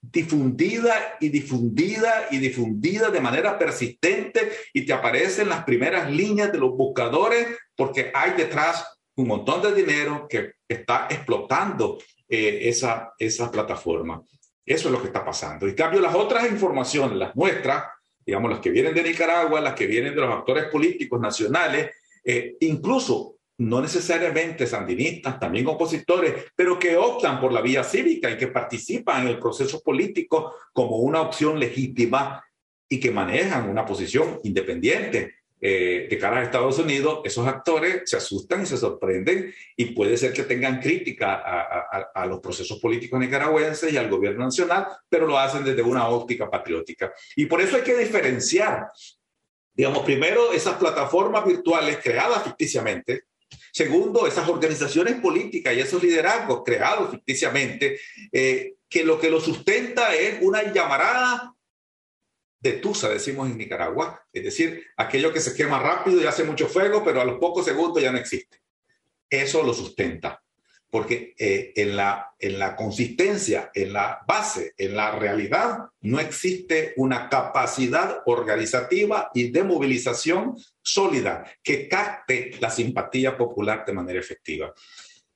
difundida 0.01 1.17
y 1.21 1.29
difundida 1.29 2.29
y 2.31 2.39
difundida 2.39 3.11
de 3.11 3.21
manera 3.21 3.59
persistente 3.59 4.51
y 4.73 4.87
te 4.87 4.93
aparece 4.93 5.43
en 5.43 5.49
las 5.49 5.65
primeras 5.65 6.11
líneas 6.11 6.53
de 6.53 6.59
los 6.59 6.71
buscadores 6.71 7.49
porque 7.75 8.11
hay 8.15 8.33
detrás 8.33 8.99
un 9.17 9.27
montón 9.27 9.61
de 9.63 9.75
dinero 9.75 10.27
que 10.29 10.53
está 10.69 11.09
explotando 11.11 11.99
eh, 12.29 12.61
esa, 12.69 13.13
esa 13.19 13.51
plataforma. 13.51 14.23
Eso 14.65 14.89
es 14.89 14.93
lo 14.93 15.01
que 15.01 15.09
está 15.09 15.25
pasando. 15.25 15.67
En 15.67 15.75
cambio, 15.75 16.01
las 16.01 16.15
otras 16.15 16.49
informaciones, 16.51 17.19
las 17.19 17.35
nuestras, 17.35 17.85
digamos, 18.25 18.51
las 18.51 18.61
que 18.61 18.71
vienen 18.71 18.95
de 18.95 19.03
Nicaragua, 19.03 19.61
las 19.61 19.75
que 19.75 19.87
vienen 19.87 20.15
de 20.15 20.21
los 20.21 20.33
actores 20.33 20.65
políticos 20.67 21.19
nacionales, 21.21 21.91
eh, 22.23 22.57
incluso 22.61 23.38
no 23.59 23.81
necesariamente 23.81 24.67
sandinistas, 24.67 25.39
también 25.39 25.67
opositores, 25.67 26.47
pero 26.55 26.79
que 26.79 26.97
optan 26.97 27.41
por 27.41 27.53
la 27.53 27.61
vía 27.61 27.83
cívica 27.83 28.31
y 28.31 28.37
que 28.37 28.49
participan 28.49 29.23
en 29.23 29.29
el 29.29 29.39
proceso 29.39 29.81
político 29.83 30.55
como 30.73 30.99
una 30.99 31.21
opción 31.21 31.59
legítima 31.59 32.45
y 32.89 33.01
que 33.01 33.11
manejan 33.11 33.69
una 33.69 33.85
posición 33.85 34.41
independiente 34.45 35.35
eh, 35.61 36.07
de 36.09 36.19
cara 36.19 36.39
a 36.39 36.45
Estados 36.45 36.79
Unidos, 36.79 37.21
esos 37.25 37.47
actores 37.49 38.03
se 38.07 38.17
asustan 38.17 38.63
y 38.63 38.67
se 38.67 38.77
sorprenden 38.77 39.53
y 39.77 39.87
puede 39.87 40.17
ser 40.17 40.33
que 40.33 40.45
tengan 40.45 40.81
crítica 40.81 41.35
a, 41.35 42.11
a, 42.15 42.27
los 42.27 42.39
procesos 42.39 42.79
políticos 42.79 43.19
nicaragüenses 43.19 43.93
y 43.93 43.97
al 43.97 44.09
gobierno 44.09 44.45
nacional, 44.45 44.87
pero 45.09 45.27
lo 45.27 45.37
hacen 45.37 45.65
desde 45.65 45.83
una 45.83 46.09
óptica 46.09 46.49
patriótica. 46.49 47.13
Y 47.35 47.47
por 47.47 47.61
eso 47.61 47.75
hay 47.75 47.83
que 47.83 47.97
diferenciar 47.97 48.87
Digamos, 49.79 50.03
primero, 50.03 50.53
esas 50.53 50.75
plataformas 50.75 51.47
virtuales 51.47 52.01
creadas 52.03 52.43
ficticiamente. 52.43 53.27
Segundo, 53.73 54.27
esas 54.27 54.49
organizaciones 54.49 55.21
políticas 55.21 55.75
y 55.75 55.81
esos 55.81 56.03
liderazgos 56.03 56.63
creados 56.65 57.11
ficticiamente, 57.11 57.99
eh, 58.33 58.75
que 58.89 59.05
lo 59.05 59.21
que 59.21 59.31
lo 59.31 59.41
sustenta 59.41 60.15
es 60.15 60.39
una 60.41 60.73
llamarada 60.73 61.55
de 62.61 62.73
tusa, 62.73 63.09
decimos 63.09 63.49
en 63.49 63.57
Nicaragua, 63.57 64.27
es 64.33 64.45
decir, 64.45 64.85
aquello 64.97 65.33
que 65.33 65.41
se 65.41 65.55
quema 65.55 65.79
rápido 65.79 66.21
y 66.21 66.27
hace 66.27 66.45
mucho 66.45 66.67
fuego, 66.67 67.05
pero 67.05 67.21
a 67.21 67.25
los 67.25 67.39
pocos 67.39 67.65
segundos 67.65 68.03
ya 68.03 68.11
no 68.11 68.19
existe. 68.19 68.61
Eso 69.31 69.63
lo 69.63 69.73
sustenta, 69.75 70.43
porque 70.91 71.35
eh, 71.39 71.73
en, 71.77 71.97
la, 71.97 72.35
en 72.39 72.59
la 72.59 72.75
consistencia, 72.75 73.71
en 73.75 73.93
la 73.93 74.21
base, 74.27 74.73
en 74.77 74.97
la 74.97 75.11
realidad, 75.11 75.81
no 76.01 76.19
existe 76.19 76.95
una 76.97 77.29
capacidad 77.29 78.23
organizativa 78.25 79.31
y 79.35 79.51
de 79.51 79.65
movilización 79.65 80.57
sólida 80.83 81.45
que 81.63 81.89
capte 81.89 82.53
la 82.61 82.71
simpatía 82.71 83.37
popular 83.37 83.85
de 83.85 83.93
manera 83.93 84.19
efectiva. 84.19 84.73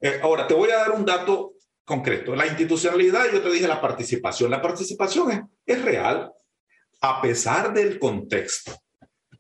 Eh, 0.01 0.21
ahora, 0.23 0.47
te 0.47 0.55
voy 0.55 0.71
a 0.71 0.79
dar 0.79 0.93
un 0.93 1.05
dato 1.05 1.55
concreto. 1.85 2.35
La 2.35 2.47
institucionalidad, 2.47 3.31
yo 3.31 3.43
te 3.43 3.51
dije 3.51 3.69
la 3.69 3.81
participación. 3.81 4.51
La 4.51 4.63
participación 4.63 5.31
es, 5.33 5.41
es 5.67 5.85
real 5.85 6.33
a 7.03 7.21
pesar 7.21 7.75
del 7.75 7.99
contexto. 7.99 8.73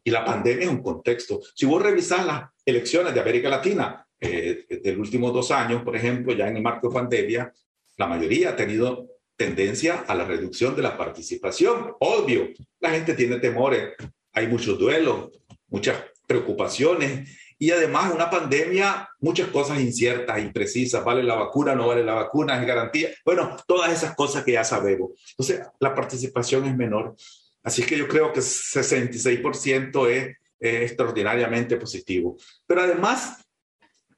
Y 0.04 0.10
la 0.10 0.24
pandemia 0.24 0.64
es 0.64 0.70
un 0.70 0.82
contexto. 0.82 1.40
Si 1.54 1.64
vos 1.64 1.80
revisás 1.80 2.26
las 2.26 2.42
elecciones 2.66 3.14
de 3.14 3.20
América 3.20 3.48
Latina 3.48 4.06
eh, 4.24 4.64
de 4.82 4.96
últimos 4.96 5.34
dos 5.34 5.50
años, 5.50 5.82
por 5.82 5.96
ejemplo, 5.96 6.32
ya 6.32 6.46
en 6.46 6.56
el 6.56 6.62
marco 6.62 6.88
de 6.88 6.94
pandemia, 6.94 7.52
la 7.96 8.06
mayoría 8.06 8.50
ha 8.50 8.56
tenido 8.56 9.08
tendencia 9.36 10.04
a 10.06 10.14
la 10.14 10.24
reducción 10.24 10.76
de 10.76 10.82
la 10.82 10.96
participación. 10.96 11.94
Obvio, 11.98 12.50
la 12.78 12.90
gente 12.90 13.14
tiene 13.14 13.40
temores, 13.40 13.94
hay 14.32 14.46
muchos 14.46 14.78
duelos, 14.78 15.30
muchas 15.66 16.04
preocupaciones 16.24 17.28
y 17.58 17.72
además 17.72 18.14
una 18.14 18.30
pandemia, 18.30 19.08
muchas 19.18 19.48
cosas 19.48 19.80
inciertas, 19.80 20.38
imprecisas, 20.40 21.04
vale 21.04 21.24
la 21.24 21.34
vacuna, 21.34 21.74
no 21.74 21.88
vale 21.88 22.04
la 22.04 22.14
vacuna, 22.14 22.60
es 22.60 22.66
garantía. 22.66 23.08
Bueno, 23.24 23.56
todas 23.66 23.92
esas 23.92 24.14
cosas 24.14 24.44
que 24.44 24.52
ya 24.52 24.62
sabemos. 24.62 25.10
Entonces, 25.30 25.66
la 25.80 25.96
participación 25.96 26.64
es 26.66 26.76
menor. 26.76 27.16
Así 27.64 27.82
que 27.82 27.98
yo 27.98 28.06
creo 28.06 28.32
que 28.32 28.38
66% 28.38 30.08
es, 30.08 30.36
es 30.60 30.82
extraordinariamente 30.82 31.76
positivo. 31.76 32.36
Pero 32.68 32.82
además, 32.82 33.44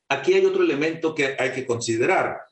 aquí 0.08 0.34
hay 0.34 0.44
otro 0.46 0.62
elemento 0.62 1.14
que 1.14 1.36
hay 1.38 1.52
que 1.52 1.66
considerar. 1.66 2.42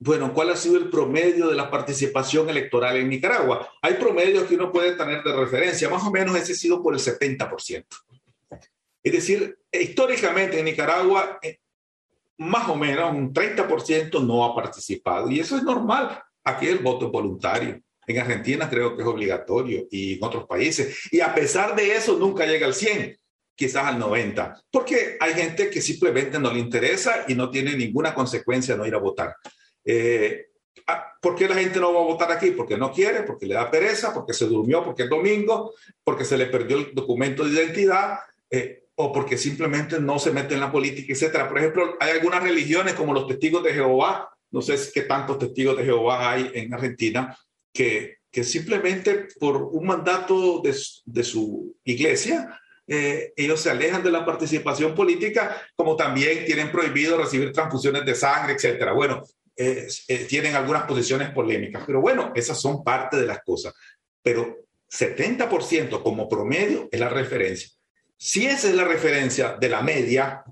Bueno, 0.00 0.32
¿cuál 0.32 0.50
ha 0.50 0.56
sido 0.56 0.76
el 0.76 0.90
promedio 0.90 1.48
de 1.48 1.56
la 1.56 1.70
participación 1.70 2.48
electoral 2.48 2.96
en 2.96 3.08
Nicaragua? 3.08 3.68
Hay 3.82 3.94
promedios 3.94 4.44
que 4.44 4.54
uno 4.54 4.70
puede 4.70 4.92
tener 4.92 5.24
de 5.24 5.32
referencia, 5.34 5.88
más 5.88 6.04
o 6.04 6.10
menos 6.10 6.36
ese 6.36 6.52
ha 6.52 6.56
sido 6.56 6.82
por 6.82 6.94
el 6.94 7.00
70%. 7.00 7.84
Es 9.02 9.12
decir, 9.12 9.58
históricamente 9.72 10.58
en 10.58 10.66
Nicaragua, 10.66 11.38
eh, 11.42 11.58
más 12.38 12.68
o 12.68 12.76
menos 12.76 13.12
un 13.12 13.32
30% 13.32 14.24
no 14.24 14.44
ha 14.44 14.54
participado 14.54 15.30
y 15.30 15.40
eso 15.40 15.56
es 15.56 15.64
normal. 15.64 16.22
Aquí 16.44 16.66
el 16.66 16.78
voto 16.78 17.06
es 17.06 17.12
voluntario. 17.12 17.80
En 18.06 18.18
Argentina 18.18 18.70
creo 18.70 18.96
que 18.96 19.02
es 19.02 19.08
obligatorio 19.08 19.86
y 19.90 20.14
en 20.14 20.24
otros 20.24 20.46
países. 20.46 21.08
Y 21.10 21.20
a 21.20 21.34
pesar 21.34 21.76
de 21.76 21.94
eso, 21.94 22.16
nunca 22.16 22.46
llega 22.46 22.66
al 22.66 22.74
100, 22.74 23.17
quizás 23.58 23.86
al 23.86 23.98
90, 23.98 24.62
porque 24.70 25.16
hay 25.18 25.34
gente 25.34 25.68
que 25.68 25.82
simplemente 25.82 26.38
no 26.38 26.52
le 26.52 26.60
interesa 26.60 27.24
y 27.26 27.34
no 27.34 27.50
tiene 27.50 27.76
ninguna 27.76 28.14
consecuencia 28.14 28.76
no 28.76 28.86
ir 28.86 28.94
a 28.94 28.98
votar. 28.98 29.34
Eh, 29.84 30.46
ah, 30.86 31.12
¿Por 31.20 31.34
qué 31.34 31.48
la 31.48 31.56
gente 31.56 31.80
no 31.80 31.92
va 31.92 31.98
a 31.98 32.04
votar 32.04 32.30
aquí? 32.30 32.52
Porque 32.52 32.76
no 32.76 32.92
quiere, 32.92 33.24
porque 33.24 33.46
le 33.46 33.54
da 33.54 33.68
pereza, 33.68 34.14
porque 34.14 34.32
se 34.32 34.46
durmió, 34.46 34.84
porque 34.84 35.02
es 35.02 35.10
domingo, 35.10 35.74
porque 36.04 36.24
se 36.24 36.38
le 36.38 36.46
perdió 36.46 36.78
el 36.78 36.94
documento 36.94 37.42
de 37.42 37.50
identidad. 37.50 38.20
Eh, 38.48 38.84
o 39.00 39.12
porque 39.12 39.36
simplemente 39.36 40.00
no 40.00 40.18
se 40.18 40.32
mete 40.32 40.54
en 40.54 40.60
la 40.60 40.72
política, 40.72 41.12
etcétera. 41.12 41.48
Por 41.48 41.58
ejemplo, 41.58 41.96
hay 42.00 42.12
algunas 42.12 42.42
religiones 42.42 42.94
como 42.94 43.12
los 43.14 43.28
testigos 43.28 43.62
de 43.62 43.72
Jehová, 43.72 44.28
no 44.50 44.60
sé 44.60 44.76
qué 44.92 45.02
tantos 45.02 45.38
testigos 45.38 45.76
de 45.76 45.84
Jehová 45.84 46.32
hay 46.32 46.50
en 46.54 46.74
Argentina, 46.74 47.36
que, 47.72 48.18
que 48.28 48.42
simplemente 48.42 49.28
por 49.38 49.62
un 49.62 49.86
mandato 49.86 50.60
de, 50.62 50.76
de 51.04 51.22
su 51.22 51.76
iglesia, 51.84 52.60
eh, 52.88 53.34
ellos 53.36 53.60
se 53.60 53.70
alejan 53.70 54.02
de 54.02 54.10
la 54.10 54.24
participación 54.24 54.94
política, 54.94 55.60
como 55.76 55.94
también 55.94 56.46
tienen 56.46 56.72
prohibido 56.72 57.18
recibir 57.18 57.52
transfusiones 57.52 58.04
de 58.06 58.14
sangre, 58.14 58.54
etcétera. 58.54 58.92
Bueno, 58.92 59.22
eh, 59.54 59.86
eh, 60.08 60.24
tienen 60.24 60.54
algunas 60.54 60.84
posiciones 60.84 61.30
polémicas, 61.30 61.82
pero 61.86 62.00
bueno, 62.00 62.32
esas 62.34 62.58
son 62.58 62.82
parte 62.82 63.18
de 63.18 63.26
las 63.26 63.42
cosas. 63.42 63.74
Pero 64.22 64.56
70% 64.90 66.02
como 66.02 66.28
promedio 66.28 66.88
es 66.90 66.98
la 66.98 67.10
referencia. 67.10 67.68
Si 68.16 68.46
esa 68.46 68.68
es 68.68 68.74
la 68.74 68.84
referencia 68.84 69.56
de 69.60 69.68
la 69.68 69.82
media, 69.82 70.42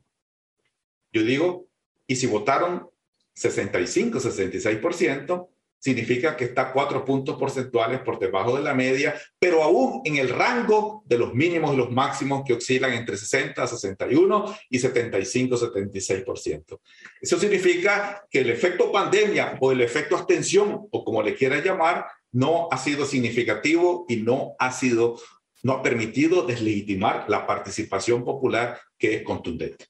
yo 1.12 1.22
digo, 1.22 1.68
y 2.06 2.16
si 2.16 2.26
votaron 2.26 2.90
65, 3.34 4.20
66%, 4.20 5.48
significa 5.78 6.36
que 6.36 6.46
está 6.46 6.72
cuatro 6.72 7.04
puntos 7.04 7.36
porcentuales 7.36 8.00
por 8.00 8.18
debajo 8.18 8.56
de 8.56 8.62
la 8.62 8.74
media, 8.74 9.14
pero 9.38 9.62
aún 9.62 10.00
en 10.04 10.16
el 10.16 10.28
rango 10.28 11.02
de 11.06 11.18
los 11.18 11.34
mínimos 11.34 11.74
y 11.74 11.76
los 11.76 11.90
máximos 11.90 12.42
que 12.44 12.54
oscilan 12.54 12.92
entre 12.92 13.16
60, 13.16 13.66
61 13.66 14.56
y 14.70 14.78
75, 14.78 15.56
76%. 15.56 16.80
Eso 17.20 17.38
significa 17.38 18.26
que 18.30 18.40
el 18.40 18.50
efecto 18.50 18.90
pandemia 18.90 19.58
o 19.60 19.72
el 19.72 19.80
efecto 19.80 20.16
abstención, 20.16 20.86
o 20.90 21.04
como 21.04 21.22
le 21.22 21.34
quieras 21.34 21.64
llamar, 21.64 22.06
no 22.32 22.68
ha 22.70 22.78
sido 22.78 23.06
significativo 23.06 24.04
y 24.08 24.16
no 24.16 24.54
ha 24.58 24.72
sido 24.72 25.16
no 25.62 25.72
ha 25.72 25.82
permitido 25.82 26.42
deslegitimar 26.42 27.24
la 27.28 27.44
participación 27.44 28.24
popular 28.24 28.78
que 28.96 29.16
es 29.16 29.22
contundente. 29.24 29.86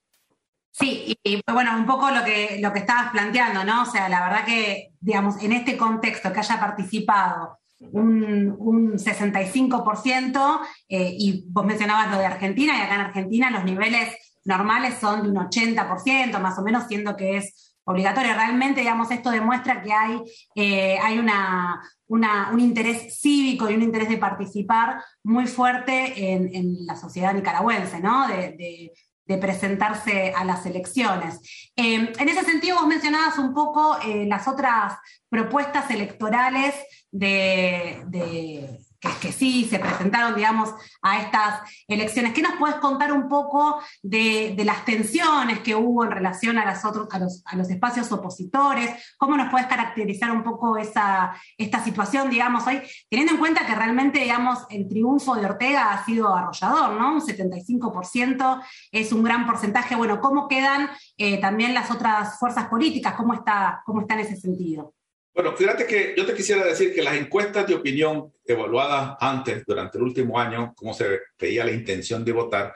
Sí, 0.78 1.18
y 1.24 1.40
bueno, 1.50 1.74
un 1.74 1.86
poco 1.86 2.10
lo 2.10 2.22
que, 2.22 2.58
lo 2.60 2.70
que 2.70 2.80
estabas 2.80 3.10
planteando, 3.10 3.64
¿no? 3.64 3.84
O 3.84 3.86
sea, 3.86 4.10
la 4.10 4.20
verdad 4.20 4.44
que, 4.44 4.92
digamos, 5.00 5.42
en 5.42 5.52
este 5.52 5.78
contexto 5.78 6.30
que 6.30 6.40
haya 6.40 6.60
participado 6.60 7.58
un, 7.80 8.54
un 8.58 8.92
65%, 8.98 10.60
eh, 10.90 11.14
y 11.18 11.46
vos 11.48 11.64
mencionabas 11.64 12.10
lo 12.10 12.18
de 12.18 12.26
Argentina, 12.26 12.76
y 12.76 12.80
acá 12.82 12.96
en 12.96 13.00
Argentina 13.00 13.50
los 13.50 13.64
niveles 13.64 14.16
normales 14.44 14.96
son 15.00 15.22
de 15.22 15.30
un 15.30 15.36
80%, 15.36 16.38
más 16.40 16.58
o 16.58 16.62
menos, 16.62 16.84
siendo 16.88 17.16
que 17.16 17.38
es 17.38 17.74
obligatorio. 17.84 18.34
Realmente, 18.34 18.80
digamos, 18.80 19.10
esto 19.10 19.30
demuestra 19.30 19.82
que 19.82 19.92
hay, 19.92 20.20
eh, 20.54 20.98
hay 21.02 21.18
una, 21.18 21.80
un 22.08 22.60
interés 22.60 23.18
cívico 23.18 23.70
y 23.70 23.74
un 23.74 23.82
interés 23.82 24.08
de 24.08 24.18
participar 24.18 25.02
muy 25.22 25.46
fuerte 25.46 26.32
en, 26.32 26.86
la 26.86 26.96
sociedad 26.96 27.32
nicaragüense, 27.32 28.00
¿no? 28.00 28.28
De, 28.28 28.92
presentarse 29.26 30.32
a 30.36 30.44
las 30.44 30.64
elecciones. 30.66 31.40
Eh, 31.74 32.12
en 32.18 32.28
ese 32.28 32.44
sentido, 32.44 32.76
vos 32.76 32.86
mencionabas 32.86 33.38
un 33.38 33.52
poco 33.52 33.98
eh, 34.04 34.26
las 34.26 34.46
otras 34.46 34.94
propuestas 35.28 35.90
electorales 35.90 36.74
de 37.10 38.75
que, 39.00 39.32
sí 39.32 39.64
se 39.64 39.78
presentaron, 39.78 40.34
digamos, 40.34 40.74
a 41.02 41.20
estas 41.20 41.60
elecciones. 41.88 42.32
¿Qué 42.32 42.42
nos 42.42 42.56
puedes 42.56 42.76
contar 42.76 43.12
un 43.12 43.28
poco 43.28 43.80
de, 44.02 44.54
las 44.64 44.84
tensiones 44.84 45.60
que 45.60 45.74
hubo 45.74 46.04
en 46.04 46.10
relación 46.10 46.58
a, 46.58 46.64
las 46.64 46.84
otros, 46.84 47.08
a 47.44 47.56
los 47.56 47.70
espacios 47.70 48.10
opositores? 48.12 48.90
¿Cómo 49.18 49.36
nos 49.36 49.50
puedes 49.50 49.66
caracterizar 49.66 50.30
un 50.30 50.42
poco 50.42 50.76
esa, 50.76 51.34
esta 51.56 51.82
situación, 51.82 52.30
digamos, 52.30 52.66
hoy, 52.66 52.82
teniendo 53.08 53.34
en 53.34 53.38
cuenta 53.38 53.66
que 53.66 53.74
realmente, 53.74 54.20
digamos, 54.20 54.60
el 54.70 54.88
triunfo 54.88 55.34
de 55.34 55.46
Ortega 55.46 55.92
ha 55.92 56.04
sido 56.04 56.34
arrollador, 56.34 57.00
¿no? 57.00 57.14
Un 57.14 57.20
75% 57.20 58.62
es 58.92 59.12
un 59.12 59.22
gran 59.22 59.46
porcentaje. 59.46 59.96
Bueno, 59.96 60.20
¿cómo 60.20 60.48
quedan 60.48 60.88
eh, 61.16 61.40
también 61.40 61.74
las 61.74 61.90
otras 61.90 62.38
fuerzas 62.38 62.68
políticas? 62.68 63.14
¿Cómo 63.14 63.34
está, 63.34 63.82
cómo 63.84 64.00
está 64.00 64.14
en 64.14 64.20
ese 64.20 64.36
sentido? 64.36 64.94
Bueno, 65.36 65.54
fíjate 65.54 65.86
que 65.86 66.14
yo 66.16 66.24
te 66.24 66.32
quisiera 66.32 66.64
decir 66.64 66.94
que 66.94 67.02
las 67.02 67.14
encuestas 67.14 67.66
de 67.66 67.74
opinión 67.74 68.32
evaluadas 68.42 69.18
antes, 69.20 69.66
durante 69.66 69.98
el 69.98 70.04
último 70.04 70.40
año, 70.40 70.72
como 70.74 70.94
se 70.94 71.20
veía 71.38 71.62
la 71.62 71.72
intención 71.72 72.24
de 72.24 72.32
votar, 72.32 72.74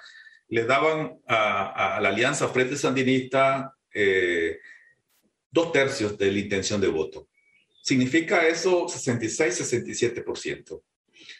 le 0.48 0.64
daban 0.66 1.18
a, 1.26 1.98
la 2.02 2.10
Alianza 2.10 2.48
Frente 2.48 2.76
Sandinista 2.76 3.74
eh, 3.94 4.58
dos 5.50 5.72
tercios 5.72 6.18
de 6.18 6.30
la 6.30 6.38
intención 6.38 6.82
de 6.82 6.88
voto. 6.88 7.28
Significa 7.80 8.46
eso 8.46 8.84
66-67%. 8.84 10.82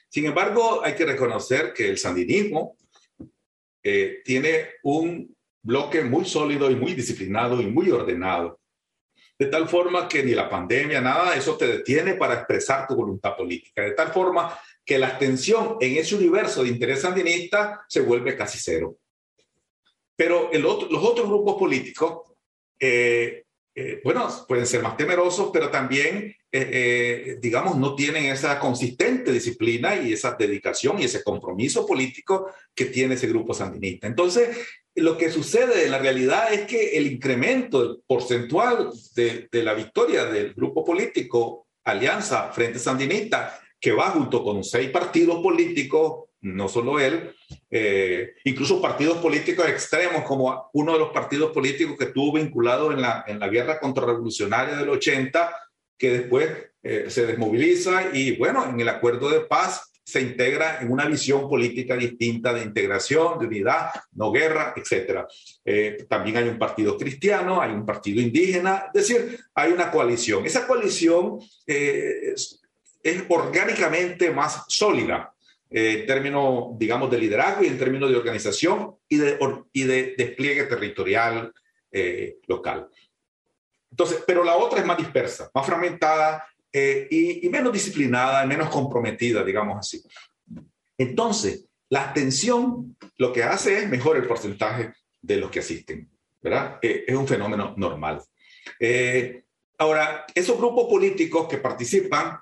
Sin 0.08 0.24
embargo, 0.24 0.82
hay 0.82 0.94
que 0.94 1.04
reconocer 1.04 1.74
que 1.74 1.90
el 1.90 1.98
sandinismo 1.98 2.78
eh, 3.82 4.22
tiene 4.24 4.70
un 4.84 5.36
bloque 5.60 6.02
muy 6.02 6.24
sólido 6.24 6.70
y 6.70 6.76
muy 6.76 6.94
disciplinado 6.94 7.60
y 7.60 7.66
muy 7.66 7.90
ordenado 7.90 8.59
de 9.40 9.46
tal 9.46 9.66
forma 9.66 10.06
que 10.06 10.22
ni 10.22 10.34
la 10.34 10.50
pandemia, 10.50 11.00
nada 11.00 11.34
eso 11.34 11.56
te 11.56 11.66
detiene 11.66 12.12
para 12.12 12.34
expresar 12.34 12.86
tu 12.86 12.94
voluntad 12.94 13.34
política, 13.34 13.80
de 13.80 13.92
tal 13.92 14.12
forma 14.12 14.54
que 14.84 14.98
la 14.98 15.08
extensión 15.08 15.78
en 15.80 15.96
ese 15.96 16.14
universo 16.14 16.62
de 16.62 16.68
interés 16.68 17.00
sandinista 17.00 17.80
se 17.88 18.00
vuelve 18.00 18.36
casi 18.36 18.58
cero. 18.60 18.98
Pero 20.14 20.50
los 20.52 21.02
otros 21.02 21.26
grupos 21.26 21.56
políticos, 21.56 22.34
eh, 22.78 23.44
eh, 23.74 24.02
bueno, 24.04 24.28
pueden 24.46 24.66
ser 24.66 24.82
más 24.82 24.98
temerosos, 24.98 25.48
pero 25.50 25.70
también, 25.70 26.36
eh, 26.52 27.38
digamos, 27.40 27.78
no 27.78 27.94
tienen 27.94 28.26
esa 28.26 28.60
consistente 28.60 29.32
disciplina 29.32 29.96
y 29.96 30.12
esa 30.12 30.32
dedicación 30.32 31.00
y 31.00 31.04
ese 31.04 31.24
compromiso 31.24 31.86
político 31.86 32.50
que 32.74 32.84
tiene 32.84 33.14
ese 33.14 33.28
grupo 33.28 33.54
sandinista. 33.54 34.06
Entonces, 34.06 34.54
lo 34.96 35.16
que 35.16 35.30
sucede 35.30 35.84
en 35.84 35.90
la 35.90 35.98
realidad 35.98 36.52
es 36.52 36.62
que 36.62 36.96
el 36.96 37.06
incremento 37.06 38.00
porcentual 38.06 38.90
de, 39.14 39.48
la 39.52 39.74
victoria 39.74 40.24
del 40.24 40.54
grupo 40.54 40.84
político 40.84 41.66
Alianza 41.84 42.52
Frente 42.52 42.78
Sandinista 42.78 43.58
que 43.80 43.92
va 43.92 44.10
junto 44.10 44.44
con 44.44 44.62
seis 44.62 44.90
partidos 44.90 45.42
políticos, 45.42 46.28
no 46.42 46.68
solo 46.68 47.00
él, 47.00 47.34
eh, 47.70 48.34
incluso 48.44 48.82
partidos 48.82 49.18
políticos 49.18 49.66
extremos, 49.68 50.22
como 50.24 50.68
uno 50.74 50.92
de 50.92 50.98
los 50.98 51.10
partidos 51.12 51.50
políticos 51.52 51.96
que 51.98 52.04
estuvo 52.04 52.34
vinculado 52.34 52.92
en 52.92 53.00
la, 53.00 53.24
en 53.26 53.38
la 53.38 53.48
guerra 53.48 53.80
contrarrevolucionaria 53.80 54.76
del 54.76 54.90
80, 54.90 55.56
que 55.96 56.10
después 56.10 56.50
eh, 56.82 57.06
se 57.08 57.26
desmoviliza 57.26 58.14
y 58.14 58.36
bueno, 58.36 58.68
en 58.68 58.78
el 58.80 58.88
acuerdo 58.88 59.30
de 59.30 59.40
paz 59.40 59.90
se 60.10 60.20
integra 60.20 60.80
en 60.80 60.90
una 60.90 61.06
visión 61.06 61.48
política 61.48 61.94
distinta 61.96 62.52
de 62.52 62.62
integración, 62.62 63.38
de 63.38 63.46
unidad, 63.46 63.90
no 64.12 64.32
guerra, 64.32 64.74
etc. 64.76 65.20
Eh, 65.64 66.06
también 66.08 66.38
hay 66.38 66.48
un 66.48 66.58
partido 66.58 66.96
cristiano, 66.96 67.60
hay 67.60 67.70
un 67.70 67.86
partido 67.86 68.20
indígena, 68.20 68.86
es 68.92 69.06
decir, 69.06 69.38
hay 69.54 69.72
una 69.72 69.90
coalición. 69.90 70.44
Esa 70.44 70.66
coalición 70.66 71.38
eh, 71.66 72.34
es, 72.34 72.60
orgánicamente 73.28 74.30
más 74.30 74.64
sólida 74.68 75.32
eh, 75.70 76.00
en 76.00 76.06
términos, 76.06 76.76
digamos, 76.76 77.10
de 77.10 77.18
liderazgo 77.18 77.62
y 77.62 77.68
en 77.68 77.78
términos 77.78 78.10
de 78.10 78.16
organización 78.16 78.96
y 79.08 79.16
de, 79.16 79.38
y 79.72 79.84
de 79.84 80.14
despliegue 80.18 80.64
territorial 80.64 81.52
local. 82.46 82.88
Entonces, 83.90 84.22
pero 84.26 84.44
la 84.44 84.56
otra 84.56 84.78
es 84.80 84.86
más 84.86 84.96
dispersa, 84.96 85.50
más 85.52 85.66
fragmentada 85.66 86.44
eh, 86.72 87.08
y, 87.10 87.48
menos 87.48 87.72
disciplinada, 87.72 88.46
menos 88.46 88.68
comprometida, 88.70 89.42
digamos 89.42 89.78
así. 89.78 90.02
Entonces, 90.96 91.66
la 91.88 92.04
abstención 92.04 92.96
lo 93.16 93.32
que 93.32 93.42
hace 93.42 93.78
es 93.78 93.88
mejor 93.88 94.16
el 94.16 94.26
porcentaje 94.26 94.92
de 95.20 95.36
los 95.36 95.50
que 95.50 95.58
asisten, 95.58 96.08
¿verdad? 96.40 96.78
Eh, 96.80 97.04
es 97.06 97.16
un 97.16 97.26
fenómeno 97.26 97.74
normal. 97.76 98.22
Eh, 98.78 99.42
ahora, 99.78 100.26
esos 100.34 100.56
grupos 100.56 100.88
políticos 100.88 101.48
que 101.48 101.58
participan, 101.58 102.38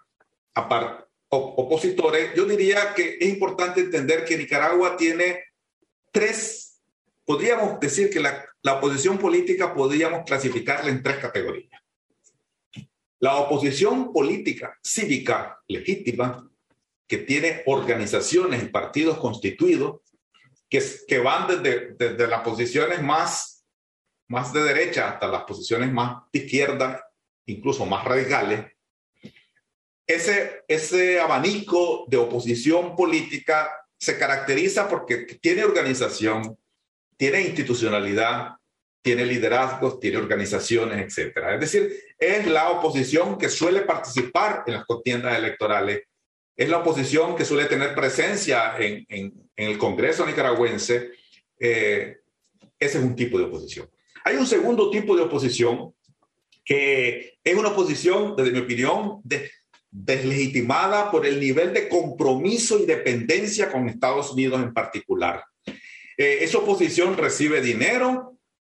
opositores, 1.31 2.35
yo 2.35 2.45
diría 2.45 2.93
que 2.95 3.17
es 3.21 3.29
importante 3.29 3.81
entender 3.81 4.25
que 4.25 4.37
Nicaragua 4.37 4.97
tiene 4.97 5.45
tres, 6.11 6.81
podríamos 7.25 7.79
decir 7.81 8.11
que 8.11 8.21
la, 8.21 8.45
la 8.63 8.75
oposición 8.75 9.19
política 9.19 9.73
podríamos 9.73 10.25
clasificarla 10.27 10.91
en 10.91 11.03
tres 11.03 11.19
categorías. 11.19 11.81
La 13.21 13.37
oposición 13.37 14.13
política, 14.13 14.79
cívica, 14.83 15.61
legítima, 15.67 16.49
que 17.07 17.19
tiene 17.19 17.63
organizaciones 17.67 18.63
y 18.63 18.67
partidos 18.67 19.19
constituidos, 19.19 20.01
que, 20.69 21.19
van 21.19 21.49
desde, 21.49 21.95
desde 21.95 22.27
las 22.27 22.43
posiciones 22.43 23.03
más, 23.03 23.65
más 24.29 24.53
de 24.53 24.63
derecha 24.63 25.11
hasta 25.11 25.27
las 25.27 25.45
posiciones 25.45 25.91
más 25.91 26.23
de 26.33 26.41
izquierda, 26.41 27.03
incluso 27.47 27.87
más 27.87 28.05
radicales, 28.05 28.67
ese, 30.07 30.65
ese 30.69 31.21
abanico 31.21 32.07
de 32.09 32.17
oposición 32.17 32.97
política 32.97 33.71
se 33.99 34.19
caracteriza 34.19 34.89
porque 34.89 35.19
tiene 35.41 35.65
organización, 35.65 36.59
tiene 37.17 37.43
institucionalidad, 37.43 38.58
tiene 39.03 39.25
liderazgos, 39.25 40.01
tiene 40.01 40.19
organizaciones, 40.19 41.05
etcétera. 41.05 41.55
Es 41.55 41.61
decir, 41.61 41.93
es 42.19 42.47
la 42.47 42.71
oposición 42.71 43.39
que 43.39 43.49
suele 43.49 43.83
participar 43.83 44.65
en 44.67 44.75
las 44.75 44.85
contiendas 44.85 45.37
electorales, 45.37 46.03
es 46.57 46.69
la 46.69 46.79
oposición 46.79 47.37
que 47.37 47.45
suele 47.45 47.67
tener 47.67 47.95
presencia 47.95 48.77
en, 48.79 49.07
en, 49.09 49.49
el 49.57 49.79
Congreso 49.79 50.27
nicaragüense. 50.27 51.11
Eh, 51.59 52.17
ese 52.79 52.99
es 52.99 53.05
un 53.05 53.15
tipo 53.15 53.39
de 53.39 53.45
oposición. 53.45 53.89
Hay 54.25 54.37
un 54.37 54.47
segundo 54.47 54.91
tipo 54.91 55.17
de 55.17 55.23
oposición 55.23 55.95
que 56.65 57.39
es 57.43 57.55
una 57.55 57.71
oposición, 57.71 58.37
desde 58.37 58.51
mi 58.51 58.59
opinión, 58.59 59.23
deslegitimada 59.91 61.11
por 61.11 61.25
el 61.25 61.41
nivel 61.41 61.73
de 61.73 61.89
compromiso 61.89 62.79
y 62.79 62.85
dependencia 62.85 63.73
con 63.73 63.89
Estados 63.89 64.33
Unidos 64.33 64.61
en 64.63 64.75
particular. 64.75 65.43
Eh, 65.67 66.39
esa 66.43 66.59
oposición 66.59 67.17
recibe 67.17 67.61
dinero, 67.61 68.28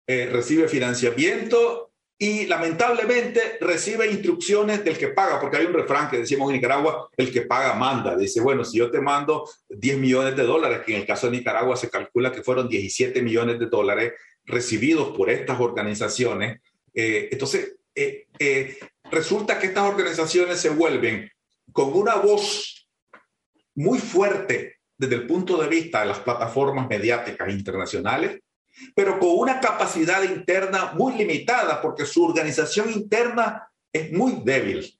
eh, 0.06 0.28
recibe 0.32 0.68
financiamiento 0.68 1.92
y 2.18 2.46
lamentablemente 2.46 3.58
recibe 3.60 4.10
instrucciones 4.10 4.82
del 4.82 4.96
que 4.96 5.08
paga, 5.08 5.38
porque 5.38 5.58
hay 5.58 5.66
un 5.66 5.74
refrán 5.74 6.08
que 6.08 6.18
decimos 6.18 6.48
en 6.48 6.56
Nicaragua, 6.56 7.10
el 7.16 7.30
que 7.30 7.42
paga 7.42 7.74
manda. 7.74 8.16
Dice, 8.16 8.40
bueno, 8.40 8.64
si 8.64 8.78
yo 8.78 8.90
te 8.90 9.00
mando 9.00 9.48
10 9.68 9.98
millones 9.98 10.34
de 10.34 10.44
dólares, 10.44 10.80
que 10.84 10.94
en 10.94 11.00
el 11.00 11.06
caso 11.06 11.26
de 11.26 11.36
Nicaragua 11.36 11.76
se 11.76 11.90
calcula 11.90 12.32
que 12.32 12.42
fueron 12.42 12.68
17 12.68 13.20
millones 13.20 13.58
de 13.58 13.66
dólares 13.66 14.12
recibidos 14.44 15.14
por 15.14 15.28
estas 15.28 15.60
organizaciones, 15.60 16.60
eh, 16.94 17.28
entonces 17.30 17.76
eh, 17.94 18.78
resulta 19.10 19.58
que 19.58 19.66
estas 19.66 19.84
organizaciones 19.84 20.58
se 20.58 20.70
vuelven 20.70 21.30
con 21.72 21.92
una 21.92 22.14
voz 22.14 22.88
muy 23.74 23.98
fuerte 23.98 24.76
desde 24.96 25.16
el 25.16 25.26
punto 25.26 25.60
de 25.60 25.68
vista 25.68 26.00
de 26.00 26.06
las 26.06 26.20
plataformas 26.20 26.88
mediáticas 26.88 27.50
internacionales, 27.50 28.40
pero 28.94 29.18
con 29.18 29.30
una 29.38 29.60
capacidad 29.60 30.22
interna 30.22 30.92
muy 30.94 31.14
limitada, 31.14 31.80
porque 31.80 32.06
su 32.06 32.24
organización 32.24 32.90
interna 32.92 33.68
es 33.92 34.12
muy 34.12 34.40
débil, 34.44 34.98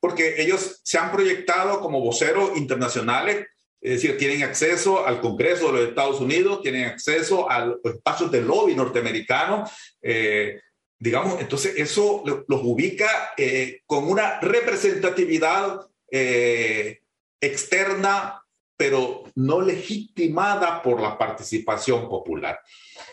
porque 0.00 0.42
ellos 0.42 0.80
se 0.82 0.98
han 0.98 1.12
proyectado 1.12 1.80
como 1.80 2.00
voceros 2.00 2.56
internacionales, 2.56 3.46
es 3.80 3.90
decir, 3.94 4.16
tienen 4.16 4.44
acceso 4.44 5.04
al 5.04 5.20
Congreso 5.20 5.66
de 5.66 5.72
los 5.72 5.88
Estados 5.88 6.20
Unidos, 6.20 6.62
tienen 6.62 6.84
acceso 6.84 7.50
a 7.50 7.66
los 7.66 7.78
espacios 7.84 8.30
del 8.30 8.46
lobby 8.46 8.76
norteamericano, 8.76 9.68
eh, 10.00 10.60
digamos, 10.98 11.40
entonces 11.40 11.74
eso 11.76 12.22
los 12.24 12.60
ubica 12.62 13.32
eh, 13.36 13.80
con 13.86 14.08
una 14.08 14.38
representatividad 14.38 15.80
eh, 16.08 17.00
externa 17.40 18.41
pero 18.82 19.22
no 19.36 19.60
legitimada 19.60 20.82
por 20.82 21.00
la 21.00 21.16
participación 21.16 22.08
popular. 22.08 22.58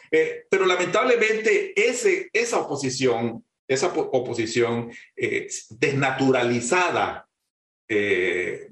Eh, 0.09 0.47
pero 0.49 0.65
lamentablemente 0.65 1.73
esa 1.75 2.57
oposición, 2.57 3.45
esa 3.67 3.93
oposición 3.93 4.91
eh, 5.15 5.47
desnaturalizada, 5.69 7.29
eh, 7.87 8.71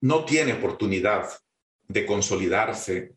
no 0.00 0.24
tiene 0.24 0.54
oportunidad 0.54 1.28
de 1.88 2.06
consolidarse, 2.06 3.12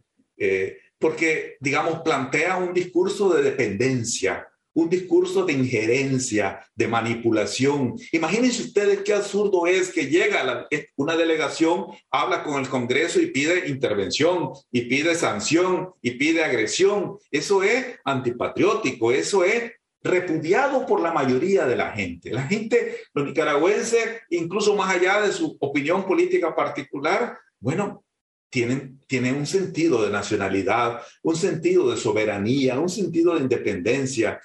porque, 0.97 1.55
digamos, 1.61 2.01
plantea 2.01 2.57
un 2.57 2.73
discurso 2.73 3.33
de 3.33 3.41
dependencia, 3.41 4.48
un 4.79 4.89
discurso 4.89 5.45
de 5.45 5.53
injerencia, 5.53 6.65
de 6.73 6.87
manipulación. 6.87 7.95
Imagínense 8.11 8.63
ustedes 8.63 9.01
qué 9.01 9.13
absurdo 9.13 9.67
es 9.67 9.91
que 9.91 10.07
llega 10.07 10.67
una 10.95 11.15
delegación, 11.15 11.87
habla 12.09 12.43
con 12.43 12.61
el 12.61 12.69
Congreso 12.69 13.19
y 13.19 13.27
pide 13.27 13.67
intervención, 13.67 14.51
y 14.71 14.81
pide 14.81 15.15
sanción, 15.15 15.91
y 16.01 16.11
pide 16.11 16.43
agresión. 16.43 17.17
Eso 17.29 17.61
es 17.63 17.99
antipatriótico, 18.05 19.11
eso 19.11 19.43
es 19.43 19.73
repudiado 20.01 20.85
por 20.85 21.01
la 21.01 21.11
mayoría 21.11 21.65
de 21.65 21.75
la 21.75 21.91
gente. 21.91 22.31
La 22.31 22.43
gente, 22.43 22.95
los 23.13 23.25
nicaragüenses, 23.25 24.21
incluso 24.29 24.75
más 24.75 24.95
allá 24.95 25.21
de 25.21 25.33
su 25.33 25.57
opinión 25.59 26.05
política 26.05 26.55
particular, 26.55 27.37
bueno, 27.59 28.05
tienen, 28.49 28.99
tienen 29.07 29.35
un 29.35 29.45
sentido 29.45 30.03
de 30.03 30.09
nacionalidad, 30.09 31.01
un 31.21 31.35
sentido 31.35 31.91
de 31.91 31.97
soberanía, 31.97 32.79
un 32.79 32.89
sentido 32.89 33.35
de 33.35 33.41
independencia, 33.41 34.39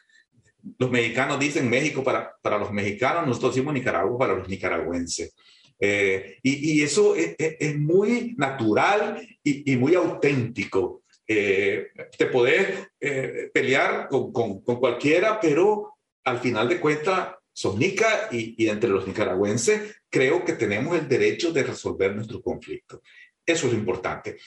los 0.79 0.90
mexicanos 0.90 1.38
dicen 1.38 1.68
México 1.68 2.03
para, 2.03 2.35
para 2.40 2.59
los 2.59 2.72
mexicanos, 2.72 3.27
nosotros 3.27 3.55
decimos 3.55 3.74
Nicaragua 3.74 4.18
para 4.18 4.35
los 4.35 4.48
nicaragüenses. 4.48 5.35
Eh, 5.79 6.38
y, 6.42 6.79
y, 6.79 6.83
eso 6.83 7.14
es, 7.16 7.35
es, 7.38 7.77
muy 7.79 8.35
natural 8.38 9.20
y, 9.42 9.72
y 9.72 9.77
muy 9.77 9.94
auténtico. 9.94 11.03
Eh, 11.27 11.88
te 12.16 12.27
podés 12.27 12.88
eh, 13.00 13.50
pelear 13.53 14.09
con, 14.09 14.33
con, 14.33 14.62
con, 14.62 14.77
cualquiera, 14.77 15.40
pero 15.40 15.96
al 16.24 16.38
final 16.38 16.68
de 16.68 16.81
cuentas 16.81 17.35
sos 17.53 17.77
nica 17.77 18.29
y, 18.31 18.62
y, 18.62 18.68
entre 18.68 18.90
los 18.90 19.07
nicaragüenses 19.07 19.96
creo 20.09 20.44
que 20.44 20.53
tenemos 20.53 20.96
el 20.96 21.09
derecho 21.09 21.53
de 21.53 21.64
resolver 21.64 22.14
nuestro 22.14 22.40
conflicto. 22.40 23.03
Eso 23.44 23.66
es 23.66 23.72
lo 23.72 23.79
importante. 23.79 24.38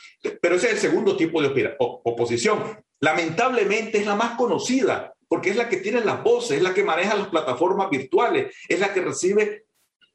Pero 0.41 0.55
ese 0.55 0.67
es 0.67 0.73
el 0.73 0.79
segundo 0.79 1.15
tipo 1.15 1.41
de 1.41 1.75
oposición. 1.77 2.63
Lamentablemente 2.99 3.99
es 3.99 4.05
la 4.05 4.15
más 4.15 4.37
conocida 4.37 5.13
porque 5.27 5.49
es 5.49 5.55
la 5.55 5.69
que 5.69 5.77
tiene 5.77 6.01
las 6.01 6.23
voces, 6.23 6.57
es 6.57 6.63
la 6.63 6.73
que 6.73 6.83
maneja 6.83 7.15
las 7.15 7.27
plataformas 7.27 7.89
virtuales, 7.89 8.55
es 8.67 8.79
la 8.79 8.93
que 8.93 9.01
recibe 9.01 9.65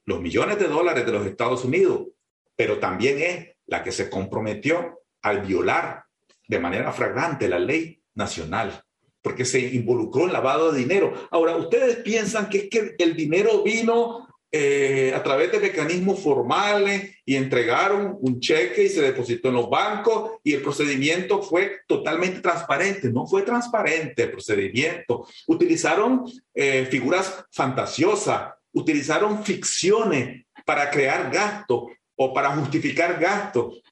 los 0.04 0.20
millones 0.20 0.58
de 0.58 0.68
dólares 0.68 1.06
de 1.06 1.12
los 1.12 1.26
Estados 1.26 1.64
Unidos, 1.64 2.08
pero 2.56 2.78
también 2.78 3.18
es 3.20 3.48
la 3.66 3.82
que 3.82 3.92
se 3.92 4.10
comprometió 4.10 5.00
al 5.22 5.42
violar 5.42 6.04
de 6.48 6.58
manera 6.58 6.92
flagrante 6.92 7.48
la 7.48 7.58
ley 7.58 8.02
nacional, 8.14 8.84
porque 9.20 9.44
se 9.44 9.60
involucró 9.60 10.24
en 10.24 10.32
lavado 10.32 10.72
de 10.72 10.80
dinero. 10.80 11.28
Ahora, 11.30 11.56
ustedes 11.56 11.96
piensan 11.96 12.48
que 12.48 12.58
es 12.58 12.70
que 12.70 12.94
el 12.98 13.16
dinero 13.16 13.62
vino 13.62 14.28
eh, 14.54 15.14
a 15.14 15.22
través 15.22 15.50
de 15.50 15.60
mecanismos 15.60 16.20
formales 16.20 17.16
y 17.24 17.36
entregaron 17.36 18.18
un 18.20 18.38
cheque 18.38 18.84
y 18.84 18.88
se 18.90 19.00
depositó 19.00 19.48
en 19.48 19.54
los 19.54 19.70
bancos 19.70 20.32
y 20.44 20.52
el 20.52 20.60
procedimiento 20.60 21.42
fue 21.42 21.80
totalmente 21.86 22.40
transparente. 22.40 23.10
No 23.10 23.26
fue 23.26 23.42
transparente 23.42 24.24
el 24.24 24.30
procedimiento. 24.30 25.26
Utilizaron 25.46 26.24
eh, 26.52 26.86
figuras 26.90 27.46
fantasiosas, 27.50 28.52
utilizaron 28.72 29.42
ficciones 29.42 30.44
para 30.66 30.90
crear 30.90 31.30
gasto 31.32 31.86
o 32.14 32.34
para 32.34 32.54
justificar 32.54 33.18
gastos. 33.18 33.82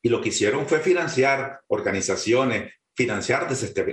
Y 0.00 0.08
lo 0.08 0.20
que 0.20 0.28
hicieron 0.28 0.66
fue 0.68 0.78
financiar 0.78 1.60
organizaciones, 1.66 2.72
financiar 2.94 3.48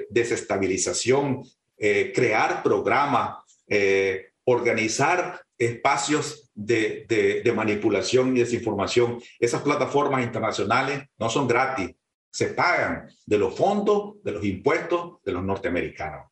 desestabilización, 0.09 1.43
eh, 1.77 2.11
crear 2.13 2.61
programas, 2.61 3.39
eh, 3.67 4.33
organizar 4.45 5.41
espacios 5.57 6.51
de, 6.53 7.05
de, 7.43 7.51
manipulación 7.53 8.35
y 8.35 8.39
desinformación. 8.39 9.21
Esas 9.39 9.61
plataformas 9.61 10.23
internacionales 10.23 11.03
no 11.17 11.29
son 11.29 11.47
gratis, 11.47 11.91
se 12.31 12.47
pagan 12.47 13.07
de 13.25 13.37
los 13.37 13.55
fondos, 13.55 14.21
de 14.23 14.31
los 14.31 14.43
impuestos 14.43 15.23
de 15.23 15.31
los 15.31 15.43
norteamericanos. 15.43 16.27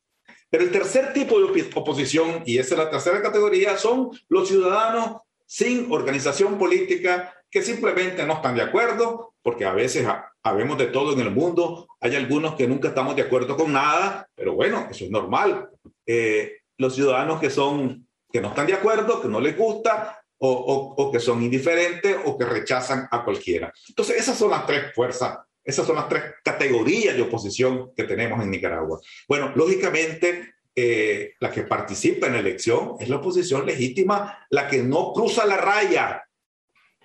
Pero 0.50 0.66
el 0.66 0.72
tercer 0.72 1.14
tipo 1.14 1.40
de 1.40 1.70
oposición, 1.74 2.44
y 2.46 2.58
esa 2.58 2.76
es 2.76 2.80
la 2.80 2.90
tercera 2.90 3.22
categoría, 3.22 3.78
son 3.78 4.12
los 4.28 4.48
ciudadanos 4.48 5.22
sin 5.46 5.92
organización 5.92 6.58
política 6.58 7.34
que 7.50 7.62
simplemente 7.62 8.26
no 8.26 8.34
están 8.34 8.56
de 8.56 8.62
acuerdo, 8.62 9.34
porque 9.42 9.66
a 9.66 9.74
veces 9.74 10.08
habemos 10.42 10.78
de 10.78 10.88
todo 10.88 11.14
en 11.14 11.20
el 11.20 11.32
mundo, 11.32 11.88
hay 12.00 12.16
algunos 12.16 12.56
que 12.56 12.68
nunca 12.68 12.90
estamos 12.90 13.16
de 13.16 13.22
acuerdo 13.22 13.56
con 13.56 13.72
nada, 13.72 14.28
pero 14.36 14.54
bueno, 14.54 14.88
eso 14.90 15.06
es 15.06 15.12
normal. 15.12 15.70
Eh, 16.06 16.58
los 16.78 16.96
ciudadanos 16.96 17.40
que 17.40 17.50
son 17.50 18.08
que 18.34 18.42
no 18.42 18.48
están 18.48 18.66
de 18.66 18.74
acuerdo, 18.74 19.22
que 19.22 19.28
no 19.28 19.40
les 19.40 19.56
gusta 19.56 20.20
o, 20.40 21.10
que 21.14 21.20
son 21.20 21.42
indiferentes 21.44 22.18
o 22.26 22.36
que 22.36 22.46
rechazan 22.46 23.08
a 23.12 23.24
cualquiera. 23.24 23.72
Entonces, 23.88 24.18
esas 24.18 24.38
son 24.38 24.50
las 24.50 24.66
tres 24.66 24.94
fuerzas, 24.94 25.38
esas 25.64 25.86
son 25.86 25.96
las 25.96 26.10
tres 26.10 26.24
categorías 26.44 27.16
de 27.16 27.22
oposición 27.22 27.92
que 27.96 28.04
tenemos 28.04 28.44
en 28.44 28.50
Nicaragua. 28.50 29.00
Bueno, 29.28 29.54
lógicamente, 29.56 30.56
eh, 30.76 31.36
la 31.40 31.52
que 31.52 31.62
participa 31.62 32.26
en 32.26 32.34
la 32.34 32.40
elección 32.40 32.96
es 33.00 33.08
la 33.08 33.18
oposición 33.18 33.68
legítima, 33.68 34.46
la 34.50 34.68
que 34.68 34.82
no 34.82 35.14
cruza 35.14 35.46
la 35.46 35.58
raya 35.58 36.24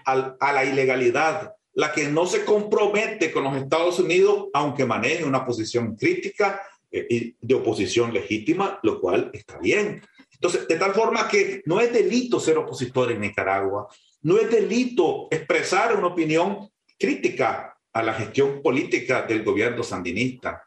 a 0.07 0.53
la 0.53 0.65
ilegalidad, 0.65 1.53
la 1.75 1.93
que 1.93 2.09
no 2.09 2.27
se 2.27 2.47
compromete 2.47 3.31
con 3.31 3.45
los 3.45 3.55
Estados 3.55 3.99
Unidos, 3.99 4.47
aunque 4.55 4.87
maneje 4.87 5.25
una 5.25 5.45
posición 5.45 5.95
crítica 5.95 6.63
eh, 6.91 7.35
de 7.39 7.55
oposición 7.55 8.15
legítima, 8.15 8.81
lo 8.83 8.99
cual 8.99 9.31
está 9.35 9.59
bien. 9.59 10.03
Entonces, 10.41 10.69
de 10.69 10.77
tal 10.77 10.95
forma 10.95 11.29
que 11.29 11.63
no 11.67 11.81
es 11.81 11.93
delito 11.93 12.39
ser 12.39 12.59
opositor 12.59 13.11
en 13.11 13.21
Nicaragua, 13.21 13.89
no 14.23 14.39
es 14.39 14.51
delito 14.51 15.27
expresar 15.31 15.97
una 15.97 16.09
opinión 16.09 16.71
crítica 16.99 17.77
a 17.93 18.03
la 18.03 18.15
gestión 18.15 18.63
política 18.63 19.23
del 19.23 19.43
gobierno 19.43 19.83
sandinista. 19.83 20.63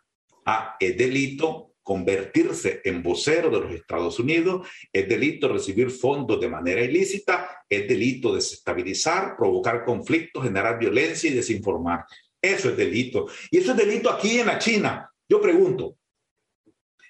Ah, 0.45 0.75
es 0.79 0.97
delito 0.97 1.75
convertirse 1.83 2.81
en 2.83 3.01
vocero 3.01 3.49
de 3.49 3.59
los 3.59 3.73
Estados 3.73 4.19
Unidos, 4.19 4.67
es 4.91 5.07
delito 5.07 5.47
recibir 5.47 5.89
fondos 5.89 6.39
de 6.39 6.49
manera 6.49 6.81
ilícita, 6.81 7.63
es 7.67 7.87
delito 7.87 8.35
desestabilizar, 8.35 9.35
provocar 9.37 9.85
conflictos, 9.85 10.43
generar 10.43 10.77
violencia 10.77 11.29
y 11.29 11.33
desinformar. 11.33 12.05
Eso 12.41 12.69
es 12.69 12.77
delito. 12.77 13.27
Y 13.49 13.59
eso 13.59 13.71
es 13.71 13.77
delito 13.77 14.09
aquí 14.09 14.39
en 14.39 14.47
la 14.47 14.59
China. 14.59 15.11
Yo 15.27 15.39
pregunto, 15.39 15.95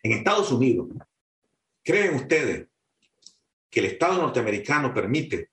en 0.04 0.14
Estados 0.14 0.52
Unidos, 0.52 0.88
¿Creen 1.84 2.16
ustedes 2.16 2.68
que 3.70 3.80
el 3.80 3.88
Estado 3.88 4.22
norteamericano 4.22 4.94
permite 4.94 5.50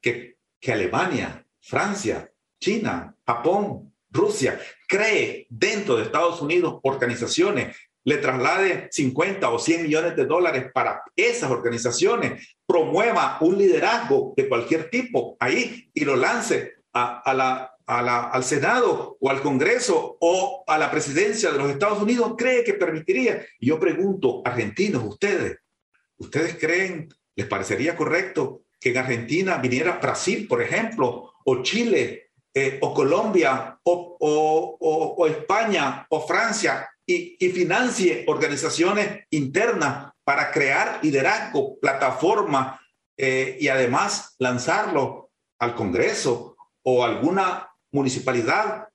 que, 0.00 0.36
Alemania, 0.66 1.46
Francia, 1.60 2.30
China, 2.60 3.16
Japón, 3.26 3.94
Rusia 4.10 4.60
cree 4.86 5.46
dentro 5.48 5.96
de 5.96 6.02
Estados 6.02 6.42
Unidos 6.42 6.80
organizaciones, 6.82 7.76
le 8.04 8.16
traslade 8.16 8.88
50 8.90 9.48
o 9.48 9.58
100 9.58 9.82
millones 9.84 10.16
de 10.16 10.26
dólares 10.26 10.66
para 10.74 11.02
esas 11.16 11.50
organizaciones, 11.50 12.56
promueva 12.66 13.38
un 13.40 13.56
liderazgo 13.56 14.34
de 14.36 14.48
cualquier 14.48 14.90
tipo 14.90 15.36
ahí 15.38 15.90
y 15.94 16.04
lo 16.04 16.16
lance 16.16 16.74
al 16.92 18.44
Senado 18.44 19.16
o 19.20 19.30
al 19.30 19.42
Congreso 19.42 20.16
o 20.20 20.64
a 20.66 20.76
la 20.76 20.90
presidencia 20.90 21.52
de 21.52 21.58
los 21.58 21.70
Estados 21.70 22.02
Unidos, 22.02 22.34
cree 22.36 22.64
que 22.64 22.74
permitiría. 22.74 23.46
Yo 23.60 23.78
pregunto, 23.78 24.42
argentinos, 24.44 25.04
ustedes, 25.04 25.58
¿Ustedes 26.20 26.56
creen, 26.58 27.08
les 27.34 27.46
parecería 27.46 27.96
correcto 27.96 28.64
que 28.78 28.90
en 28.90 28.98
Argentina 28.98 29.56
viniera 29.56 29.98
Brasil, 29.98 30.46
por 30.46 30.60
ejemplo, 30.60 31.32
o 31.44 31.62
Chile, 31.62 32.30
eh, 32.52 32.78
o 32.82 32.92
Colombia, 32.92 33.78
o, 33.82 35.26
España, 35.26 36.06
o 36.10 36.26
Francia, 36.26 36.88
y, 37.06 37.36
financie 37.48 38.24
organizaciones 38.28 39.24
internas 39.30 40.12
para 40.22 40.52
crear 40.52 41.00
liderazgo, 41.02 41.80
plataforma, 41.80 42.78
eh, 43.16 43.56
y 43.58 43.68
además 43.68 44.36
lanzarlo 44.38 45.30
al 45.58 45.74
Congreso 45.74 46.56
o 46.82 47.04
alguna 47.04 47.70
municipalidad 47.92 48.88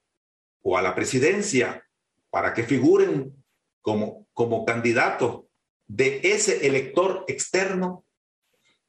o 0.61 0.77
a 0.77 0.81
la 0.81 0.93
presidencia 0.93 1.83
para 2.29 2.53
que 2.53 2.63
figuren 2.63 3.43
como, 3.81 4.27
como 4.33 4.63
candidatos 4.63 5.44
de 5.87 6.21
ese 6.23 6.65
elector 6.65 7.25
externo, 7.27 8.05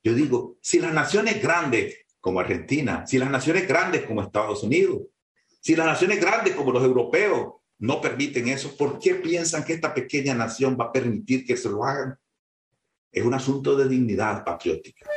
yo 0.03 0.15
digo, 0.15 0.57
si 0.61 0.79
las 0.79 0.93
naciones 0.95 1.43
grandes 1.43 2.07
como 2.21 2.41
Argentina, 2.41 3.07
si 3.07 3.19
las 3.19 3.31
naciones 3.31 3.69
grandes 3.69 4.05
como 4.05 4.23
Estados 4.23 4.63
Unidos, 4.63 5.03
si 5.61 5.75
las 5.77 5.87
naciones 5.87 6.21
grandes 6.21 6.55
como 6.55 6.73
los 6.73 6.83
europeos 6.83 7.55
no 7.79 8.01
permiten 8.01 8.49
eso, 8.49 8.77
¿por 8.77 8.99
qué 8.99 9.17
piensan 9.17 9.65
que 9.65 9.75
esta 9.75 9.93
pequeña 9.93 10.35
nación 10.35 10.77
va 10.81 10.87
a 10.87 10.93
permitir 10.93 11.45
que 11.45 11.57
se 11.57 11.69
lo 11.69 11.85
hagan? 11.85 12.17
Es 13.13 13.25
un 13.25 13.35
asunto 13.35 13.77
de 13.77 13.89
dignidad 13.89 14.45
patriótica. 14.45 15.09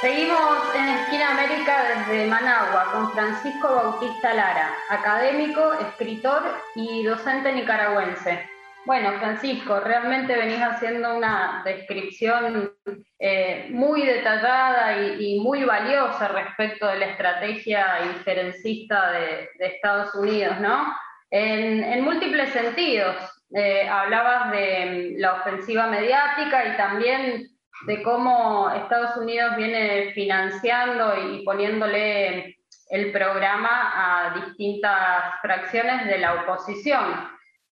Seguimos 0.00 0.74
en 0.74 0.88
Esquina 0.88 1.32
América 1.32 1.84
desde 2.06 2.26
Managua 2.26 2.90
con 2.90 3.12
Francisco 3.12 3.68
Bautista 3.68 4.32
Lara, 4.32 4.74
académico, 4.88 5.74
escritor 5.74 6.42
y 6.74 7.02
docente 7.02 7.52
nicaragüense. 7.52 8.48
Bueno, 8.86 9.12
Francisco, 9.18 9.78
realmente 9.80 10.34
venís 10.34 10.62
haciendo 10.62 11.14
una 11.14 11.60
descripción 11.66 12.72
eh, 13.18 13.68
muy 13.72 14.06
detallada 14.06 15.02
y, 15.02 15.38
muy 15.40 15.64
valiosa 15.64 16.28
respecto 16.28 16.86
de 16.86 16.98
la 16.98 17.06
estrategia 17.06 17.98
injerencista 18.06 19.12
de, 19.12 19.50
Estados 19.58 20.14
Unidos, 20.14 20.58
¿no? 20.60 20.94
En, 21.30 22.02
múltiples 22.02 22.48
sentidos. 22.54 23.16
Eh, 23.54 23.86
hablabas 23.86 24.50
de 24.50 25.16
la 25.18 25.34
ofensiva 25.34 25.88
mediática 25.88 26.72
y 26.72 26.76
también 26.78 27.49
de 27.86 28.02
cómo 28.02 28.70
Estados 28.70 29.16
Unidos 29.16 29.56
viene 29.56 30.12
financiando 30.12 31.14
y 31.16 31.44
poniéndole 31.44 32.58
el 32.90 33.12
programa 33.12 33.92
a 33.94 34.34
distintas 34.34 35.40
fracciones 35.40 36.06
de 36.06 36.18
la 36.18 36.42
oposición. 36.42 37.30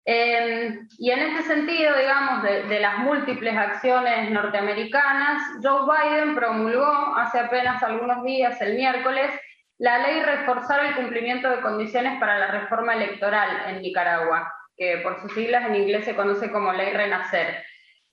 Em, 0.04 0.88
y 0.98 1.10
en 1.10 1.18
este 1.18 1.42
sentido, 1.42 1.94
digamos, 1.96 2.42
de, 2.42 2.80
las 2.80 2.98
múltiples 2.98 3.56
acciones 3.56 4.30
norteamericanas, 4.30 5.42
Joe 5.62 5.82
Biden 5.84 6.34
promulgó 6.34 7.16
hace 7.16 7.38
apenas 7.38 7.82
algunos 7.82 8.24
días, 8.24 8.60
el 8.62 8.76
miércoles, 8.76 9.30
la 9.78 9.98
ley 9.98 10.22
reforzar 10.22 10.84
el 10.86 10.94
cumplimiento 10.94 11.50
de 11.50 11.60
condiciones 11.60 12.18
para 12.18 12.38
la 12.38 12.48
reforma 12.48 12.94
electoral 12.94 13.48
en 13.68 13.82
Nicaragua, 13.82 14.52
que 14.76 14.98
por 14.98 15.20
sus 15.20 15.32
siglas 15.32 15.66
en 15.66 15.76
inglés 15.76 16.04
se 16.04 16.16
conoce 16.16 16.50
como 16.50 16.72
ley 16.72 16.92
Renacer. 16.92 17.62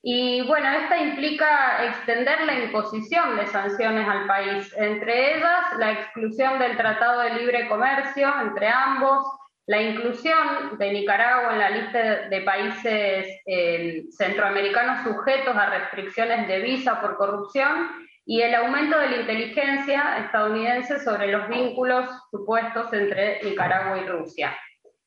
Y 0.09 0.39
bueno, 0.43 0.69
esta 0.69 0.95
implica 1.01 1.85
extender 1.85 2.45
la 2.45 2.57
imposición 2.63 3.35
de 3.35 3.45
sanciones 3.47 4.07
al 4.07 4.25
país, 4.25 4.73
entre 4.77 5.35
ellas 5.35 5.65
la 5.77 5.91
exclusión 5.91 6.59
del 6.59 6.77
Tratado 6.77 7.23
de 7.23 7.33
Libre 7.33 7.67
Comercio 7.67 8.33
entre 8.41 8.69
ambos, 8.69 9.27
la 9.65 9.81
inclusión 9.81 10.77
de 10.77 10.93
Nicaragua 10.93 11.51
en 11.51 11.59
la 11.59 11.69
lista 11.71 12.29
de 12.29 12.39
países 12.39 13.27
eh, 13.45 14.05
centroamericanos 14.11 15.03
sujetos 15.03 15.57
a 15.57 15.71
restricciones 15.71 16.47
de 16.47 16.61
visa 16.61 17.01
por 17.01 17.17
corrupción 17.17 17.89
y 18.25 18.39
el 18.43 18.55
aumento 18.55 18.97
de 18.97 19.09
la 19.09 19.17
inteligencia 19.17 20.19
estadounidense 20.19 21.01
sobre 21.01 21.27
los 21.33 21.49
vínculos 21.49 22.07
supuestos 22.31 22.93
entre 22.93 23.43
Nicaragua 23.43 23.97
y 23.97 24.07
Rusia. 24.07 24.57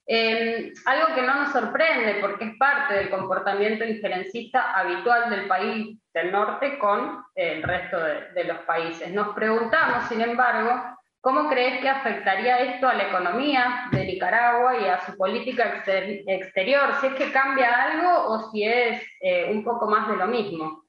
Em, 0.06 0.72
algo 0.86 1.14
que 1.14 1.22
no 1.22 1.34
nos 1.34 1.52
sorprende 1.52 2.18
porque 2.20 2.44
es 2.44 2.56
parte 2.56 2.94
del 2.94 3.10
comportamiento 3.10 3.84
injerencista 3.84 4.72
habitual 4.72 5.30
del 5.30 5.46
país 5.46 5.98
del 6.12 6.32
norte 6.32 6.78
con 6.78 7.22
el 7.34 7.62
resto 7.62 7.98
de, 8.34 8.44
los 8.44 8.58
países. 8.60 9.12
Nos 9.12 9.34
preguntamos, 9.34 10.08
sin 10.08 10.20
embargo, 10.20 10.82
¿cómo 11.20 11.48
crees 11.48 11.80
que 11.80 11.88
afectaría 11.88 12.58
esto 12.58 12.88
a 12.88 12.94
la 12.94 13.04
economía 13.04 13.88
de 13.92 14.04
Nicaragua 14.04 14.76
y 14.78 14.86
a 14.86 15.00
su 15.06 15.16
política 15.16 15.82
exterior? 16.26 16.94
Si 17.00 17.06
es 17.06 17.14
que 17.14 17.30
cambia 17.30 17.84
algo 17.84 18.32
o 18.32 18.50
si 18.50 18.64
es 18.64 19.02
eh, 19.20 19.48
un 19.52 19.62
poco 19.62 19.86
más 19.86 20.08
de 20.08 20.16
lo 20.16 20.26
mismo. 20.26 20.84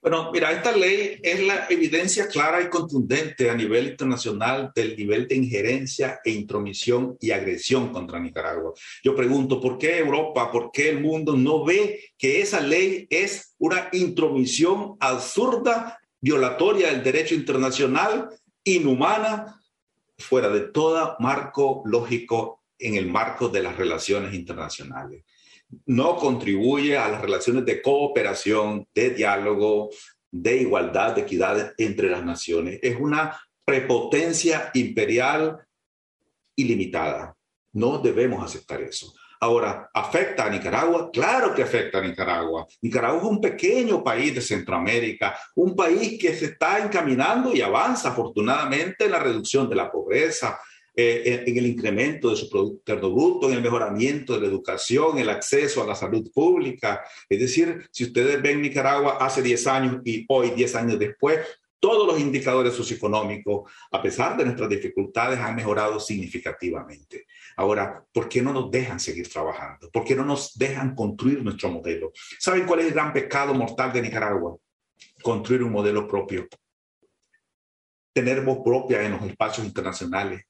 Bueno, 0.00 0.30
mira, 0.32 0.52
esta 0.52 0.70
ley 0.76 1.18
es 1.22 1.44
la 1.44 1.66
evidencia 1.68 2.28
clara 2.28 2.62
y 2.62 2.68
contundente 2.68 3.50
a 3.50 3.54
nivel 3.54 3.88
internacional 3.88 4.70
del 4.72 4.96
nivel 4.96 5.26
de 5.26 5.34
injerencia 5.34 6.20
e 6.24 6.30
intromisión 6.30 7.16
y 7.20 7.32
agresión 7.32 7.92
contra 7.92 8.20
Nicaragua. 8.20 8.74
Yo 9.02 9.16
pregunto, 9.16 9.60
¿por 9.60 9.76
qué 9.76 9.98
Europa, 9.98 10.52
por 10.52 10.70
qué 10.70 10.90
el 10.90 11.00
mundo 11.00 11.36
no 11.36 11.64
ve 11.64 12.12
que 12.16 12.40
esa 12.40 12.60
ley 12.60 13.08
es 13.10 13.56
una 13.58 13.88
intromisión 13.90 14.96
absurda, 15.00 15.98
violatoria 16.20 16.92
del 16.92 17.02
derecho 17.02 17.34
internacional, 17.34 18.28
inhumana, 18.62 19.60
fuera 20.16 20.48
de 20.48 20.60
todo 20.60 21.16
marco 21.18 21.82
lógico 21.86 22.62
en 22.78 22.94
el 22.94 23.08
marco 23.08 23.48
de 23.48 23.62
las 23.62 23.76
relaciones 23.76 24.32
internacionales? 24.32 25.24
No 25.86 26.16
contribuye 26.16 26.96
a 26.96 27.08
las 27.08 27.20
relaciones 27.20 27.64
de 27.64 27.82
cooperación, 27.82 28.86
de 28.94 29.10
diálogo, 29.10 29.90
de 30.30 30.56
igualdad, 30.58 31.14
de 31.14 31.22
equidad 31.22 31.74
entre 31.78 32.10
las 32.10 32.24
naciones. 32.24 32.78
Es 32.82 32.98
una 32.98 33.38
prepotencia 33.64 34.70
imperial 34.74 35.58
ilimitada. 36.56 37.36
No 37.72 37.98
debemos 37.98 38.42
aceptar 38.42 38.82
eso. 38.82 39.12
Ahora, 39.40 39.88
¿afecta 39.94 40.46
a 40.46 40.50
Nicaragua? 40.50 41.10
Claro 41.12 41.54
que 41.54 41.62
afecta 41.62 41.98
a 41.98 42.02
Nicaragua. 42.02 42.66
Nicaragua 42.82 43.20
es 43.20 43.24
un 43.28 43.40
pequeño 43.40 44.02
país 44.02 44.34
de 44.34 44.40
Centroamérica, 44.40 45.38
un 45.54 45.76
país 45.76 46.18
que 46.20 46.34
se 46.34 46.46
está 46.46 46.80
encaminando 46.80 47.54
y 47.54 47.60
avanza 47.60 48.08
afortunadamente 48.08 49.04
en 49.04 49.12
la 49.12 49.20
reducción 49.20 49.68
de 49.68 49.76
la 49.76 49.92
pobreza, 49.92 50.58
eh, 51.00 51.44
en 51.46 51.56
el 51.56 51.66
incremento 51.66 52.28
de 52.28 52.34
su 52.34 52.50
Producto 52.50 52.78
Interno 52.78 53.14
Bruto, 53.14 53.48
en 53.48 53.54
el 53.54 53.62
mejoramiento 53.62 54.34
de 54.34 54.40
la 54.40 54.48
educación, 54.48 55.16
el 55.16 55.28
acceso 55.28 55.80
a 55.80 55.86
la 55.86 55.94
salud 55.94 56.28
pública. 56.34 57.04
Es 57.28 57.38
decir, 57.38 57.88
si 57.92 58.02
ustedes 58.02 58.42
ven 58.42 58.60
Nicaragua 58.60 59.16
hace 59.20 59.40
10 59.40 59.66
años 59.68 60.02
y 60.04 60.26
hoy, 60.28 60.50
10 60.50 60.74
años 60.74 60.98
después, 60.98 61.38
todos 61.78 62.04
los 62.04 62.18
indicadores 62.18 62.74
socioeconómicos, 62.74 63.70
a 63.92 64.02
pesar 64.02 64.36
de 64.36 64.44
nuestras 64.44 64.68
dificultades, 64.68 65.38
han 65.38 65.54
mejorado 65.54 66.00
significativamente. 66.00 67.26
Ahora, 67.56 68.04
¿por 68.12 68.28
qué 68.28 68.42
no 68.42 68.52
nos 68.52 68.68
dejan 68.68 68.98
seguir 68.98 69.28
trabajando? 69.28 69.88
¿Por 69.92 70.02
qué 70.02 70.16
no 70.16 70.24
nos 70.24 70.58
dejan 70.58 70.96
construir 70.96 71.44
nuestro 71.44 71.70
modelo? 71.70 72.10
¿Saben 72.40 72.66
cuál 72.66 72.80
es 72.80 72.86
el 72.86 72.94
gran 72.94 73.12
pecado 73.12 73.54
mortal 73.54 73.92
de 73.92 74.02
Nicaragua? 74.02 74.56
Construir 75.22 75.62
un 75.62 75.70
modelo 75.70 76.08
propio. 76.08 76.48
Tener 78.12 78.40
voz 78.40 78.64
propia 78.64 79.00
en 79.04 79.12
los 79.12 79.22
espacios 79.22 79.64
internacionales 79.64 80.47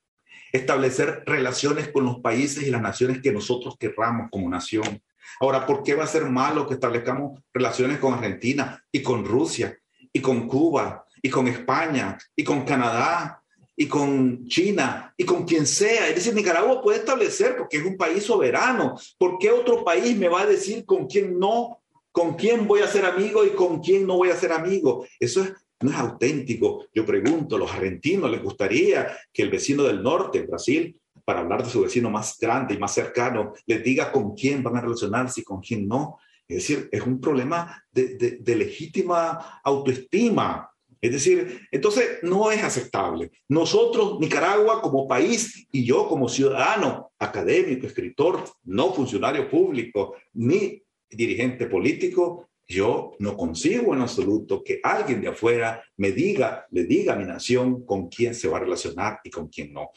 establecer 0.53 1.23
relaciones 1.27 1.89
con 1.89 2.05
los 2.05 2.21
países 2.21 2.67
y 2.67 2.71
las 2.71 2.83
naciones 2.83 3.21
que 3.23 3.33
nosotros 3.33 3.77
querramos 3.79 4.29
como 4.31 4.49
nación. 4.49 5.01
Ahora, 5.41 5.67
¿por 5.67 5.83
qué 5.83 5.95
va 5.95 6.05
a 6.05 6.09
ser 6.09 6.25
malo 6.25 6.67
que 6.67 6.75
establezcamos 6.75 7.41
relaciones 7.53 7.99
con 7.99 8.15
Argentina 8.15 8.83
y 8.91 9.03
con 9.03 9.25
Rusia 9.25 9.79
y 10.13 10.21
con 10.21 10.49
Cuba 10.49 11.05
y 11.23 11.31
con 11.31 11.49
España 11.49 12.19
y 12.35 12.45
con 12.45 12.65
Canadá 12.65 13.43
y 13.77 13.87
con 13.87 14.47
China 14.49 15.13
y 15.17 15.25
con 15.25 15.45
quien 15.45 15.67
sea? 15.67 16.09
Es 16.09 16.17
decir, 16.17 16.35
Nicaragua 16.35 16.83
puede 16.83 16.99
establecer 16.99 17.57
porque 17.57 17.77
es 17.79 17.85
un 17.85 17.97
país 17.97 18.25
soberano. 18.25 18.99
¿Por 19.19 19.39
qué 19.39 19.51
otro 19.51 19.85
país 19.85 20.17
me 20.17 20.29
va 20.29 20.43
a 20.43 20.47
decir 20.47 20.85
con 20.85 21.07
quién 21.07 21.39
no, 21.39 21.81
con 22.11 22.35
quién 22.35 22.67
voy 22.67 22.81
a 22.81 22.89
ser 22.89 23.05
amigo 23.05 23.45
y 23.45 23.51
con 23.51 23.81
quién 23.81 24.07
no 24.07 24.17
voy 24.17 24.31
a 24.31 24.37
ser 24.37 24.53
amigo? 24.53 25.07
Eso 25.21 25.45
es 25.45 25.53
no 25.81 25.91
es 25.91 25.97
auténtico. 25.97 26.87
Yo 26.95 27.05
pregunto, 27.05 27.57
¿a 27.57 27.59
los 27.59 27.73
argentinos 27.73 28.31
les 28.31 28.43
gustaría 28.43 29.09
que 29.33 29.43
el 29.43 29.51
vecino 29.51 29.85
del 29.85 30.03
norte, 30.03 30.43
Brasil, 30.43 30.99
para 31.25 31.41
hablar 31.41 31.63
de 31.63 31.71
su 31.71 31.83
vecino 31.83 32.11
más 32.11 32.39
grande 32.41 32.75
y 32.75 32.79
más 32.79 32.95
cercano, 32.95 33.53
les 33.67 33.83
diga 33.83 34.11
con 34.11 34.35
quién 34.35 34.63
van 34.63 34.77
a 34.77 34.81
relacionarse 34.81 35.41
y 35.41 35.45
con 35.45 35.61
quién 35.61 35.87
no? 35.87 36.19
Es 36.49 36.57
decir, 36.57 36.89
es 36.91 37.03
un 37.03 37.21
problema 37.21 37.85
de, 37.93 38.39
de 38.41 38.57
legítima 38.57 39.61
autoestima. 39.63 40.71
Es 41.01 41.13
decir, 41.13 41.61
entonces 41.71 42.19
no 42.23 42.51
es 42.51 42.65
aceptable. 42.65 43.31
Nosotros, 43.49 44.19
Nicaragua 44.19 44.81
como 44.81 45.07
país 45.07 45.69
y 45.71 45.85
yo 45.85 46.09
como 46.09 46.29
ciudadano, 46.29 47.13
académico, 47.19 47.87
escritor, 47.87 48.43
no 48.65 48.93
funcionario 48.93 49.49
público, 49.49 50.17
ni 50.33 50.83
dirigente 51.11 51.67
político, 51.67 52.48
yo 52.69 53.13
no 53.19 53.37
consigo 53.37 53.95
en 53.95 54.03
absoluto 54.03 54.63
que 54.63 54.81
alguien 54.83 55.23
de 55.23 55.29
afuera 55.29 55.83
me 55.97 56.13
diga, 56.13 56.67
le 56.71 56.85
diga 56.85 57.15
a 57.15 57.17
mi 57.17 57.25
nación 57.25 57.85
con 57.87 58.09
quién 58.09 58.35
se 58.35 58.47
va 58.47 58.59
a 58.59 58.61
relacionar 58.61 59.21
y 59.25 59.31
con 59.31 59.49
quién 59.49 59.73
no. 59.73 59.91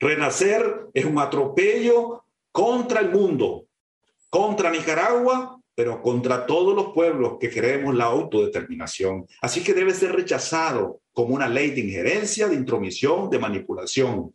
Renacer 0.00 0.88
es 0.92 1.04
un 1.04 1.18
atropello 1.20 2.24
contra 2.50 3.00
el 3.00 3.10
mundo, 3.10 3.66
contra 4.28 4.70
Nicaragua, 4.70 5.60
pero 5.74 6.02
contra 6.02 6.46
todos 6.46 6.74
los 6.74 6.92
pueblos 6.92 7.36
que 7.38 7.48
queremos 7.48 7.94
la 7.94 8.06
autodeterminación. 8.06 9.26
Así 9.40 9.62
que 9.62 9.74
debe 9.74 9.94
ser 9.94 10.12
rechazado 10.12 11.00
como 11.12 11.34
una 11.34 11.48
ley 11.48 11.70
de 11.70 11.82
injerencia, 11.82 12.48
de 12.48 12.56
intromisión, 12.56 13.30
de 13.30 13.38
manipulación. 13.38 14.32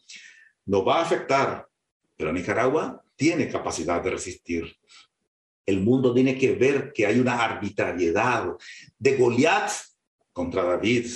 Nos 0.65 0.87
va 0.87 0.99
a 0.99 1.01
afectar, 1.01 1.67
pero 2.15 2.31
Nicaragua 2.31 3.03
tiene 3.15 3.49
capacidad 3.49 4.01
de 4.01 4.11
resistir. 4.11 4.75
El 5.65 5.81
mundo 5.81 6.13
tiene 6.13 6.37
que 6.37 6.53
ver 6.53 6.91
que 6.93 7.05
hay 7.05 7.19
una 7.19 7.41
arbitrariedad 7.43 8.55
de 8.97 9.17
Goliat 9.17 9.71
contra 10.33 10.63
David. 10.63 11.07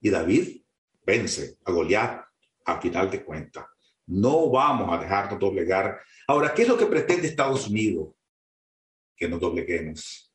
Y 0.00 0.10
David 0.10 0.62
vence 1.04 1.58
a 1.64 1.72
Goliat 1.72 2.24
a 2.64 2.80
final 2.80 3.10
de 3.10 3.24
cuentas. 3.24 3.66
No 4.06 4.50
vamos 4.50 4.92
a 4.92 5.00
dejarnos 5.00 5.38
doblegar. 5.38 6.00
Ahora, 6.26 6.52
¿qué 6.54 6.62
es 6.62 6.68
lo 6.68 6.76
que 6.76 6.86
pretende 6.86 7.26
Estados 7.26 7.68
Unidos? 7.68 8.08
Que 9.16 9.28
nos 9.28 9.40
dobleguemos, 9.40 10.32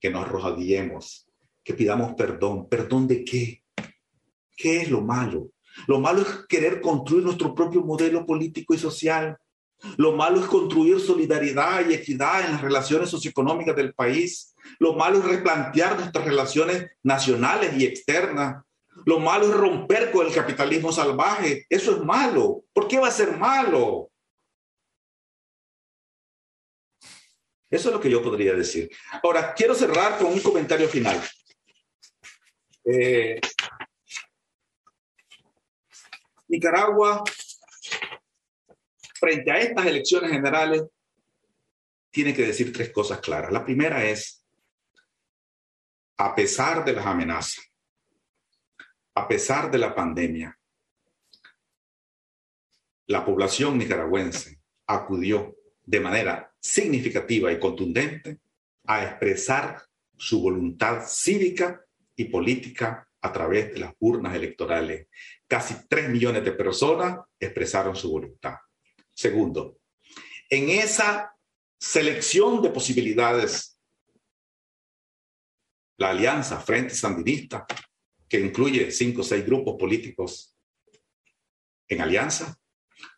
que 0.00 0.10
nos 0.10 0.24
arrojadiemos, 0.24 1.28
que 1.62 1.74
pidamos 1.74 2.14
perdón. 2.14 2.68
¿Perdón 2.68 3.06
de 3.06 3.24
qué? 3.24 3.62
¿Qué 4.56 4.82
es 4.82 4.90
lo 4.90 5.00
malo? 5.00 5.52
Lo 5.86 6.00
malo 6.00 6.22
es 6.22 6.28
querer 6.48 6.80
construir 6.80 7.24
nuestro 7.24 7.54
propio 7.54 7.82
modelo 7.82 8.26
político 8.26 8.74
y 8.74 8.78
social 8.78 9.38
lo 9.96 10.12
malo 10.12 10.40
es 10.40 10.46
construir 10.46 11.00
solidaridad 11.00 11.88
y 11.88 11.94
equidad 11.94 12.44
en 12.44 12.52
las 12.52 12.60
relaciones 12.60 13.10
socioeconómicas 13.10 13.76
del 13.76 13.94
país. 13.94 14.54
Lo 14.78 14.94
malo 14.94 15.18
es 15.18 15.24
replantear 15.24 15.96
nuestras 15.96 16.24
relaciones 16.24 16.90
nacionales 17.02 17.74
y 17.76 17.84
externas. 17.84 18.64
Lo 19.04 19.20
malo 19.20 19.46
es 19.46 19.54
romper 19.54 20.10
con 20.10 20.26
el 20.26 20.34
capitalismo 20.34 20.92
salvaje. 20.92 21.66
Eso 21.68 21.96
es 21.96 22.04
malo. 22.04 22.64
¿Por 22.72 22.88
qué 22.88 22.98
va 22.98 23.08
a 23.08 23.12
ser 23.12 23.36
malo? 23.36 24.10
Eso 27.70 27.88
es 27.90 27.94
lo 27.94 28.00
que 28.00 28.10
yo 28.10 28.22
podría 28.22 28.54
decir. 28.54 28.90
Ahora, 29.22 29.54
quiero 29.54 29.74
cerrar 29.74 30.18
con 30.18 30.32
un 30.32 30.40
comentario 30.40 30.88
final. 30.88 31.20
Eh, 32.84 33.38
Nicaragua 36.48 37.22
frente 39.18 39.50
a 39.50 39.58
estas 39.58 39.86
elecciones 39.86 40.30
generales, 40.30 40.82
tiene 42.10 42.34
que 42.34 42.46
decir 42.46 42.72
tres 42.72 42.90
cosas 42.90 43.20
claras. 43.20 43.52
La 43.52 43.64
primera 43.64 44.04
es, 44.04 44.44
a 46.16 46.34
pesar 46.34 46.84
de 46.84 46.92
las 46.92 47.06
amenazas, 47.06 47.64
a 49.14 49.28
pesar 49.28 49.70
de 49.70 49.78
la 49.78 49.94
pandemia, 49.94 50.58
la 53.06 53.24
población 53.24 53.78
nicaragüense 53.78 54.58
acudió 54.86 55.56
de 55.84 56.00
manera 56.00 56.52
significativa 56.60 57.50
y 57.50 57.58
contundente 57.58 58.38
a 58.84 59.04
expresar 59.04 59.82
su 60.16 60.42
voluntad 60.42 61.04
cívica 61.06 61.84
y 62.16 62.24
política 62.24 63.08
a 63.20 63.32
través 63.32 63.72
de 63.72 63.80
las 63.80 63.94
urnas 63.98 64.34
electorales. 64.34 65.08
Casi 65.46 65.88
tres 65.88 66.08
millones 66.08 66.44
de 66.44 66.52
personas 66.52 67.20
expresaron 67.38 67.96
su 67.96 68.10
voluntad. 68.10 68.56
Segundo, 69.18 69.80
en 70.48 70.68
esa 70.68 71.36
selección 71.76 72.62
de 72.62 72.70
posibilidades, 72.70 73.76
la 75.96 76.10
alianza 76.10 76.60
Frente 76.60 76.94
Sandinista, 76.94 77.66
que 78.28 78.38
incluye 78.38 78.92
cinco 78.92 79.22
o 79.22 79.24
seis 79.24 79.44
grupos 79.44 79.74
políticos 79.76 80.56
en 81.88 82.00
alianza, 82.00 82.60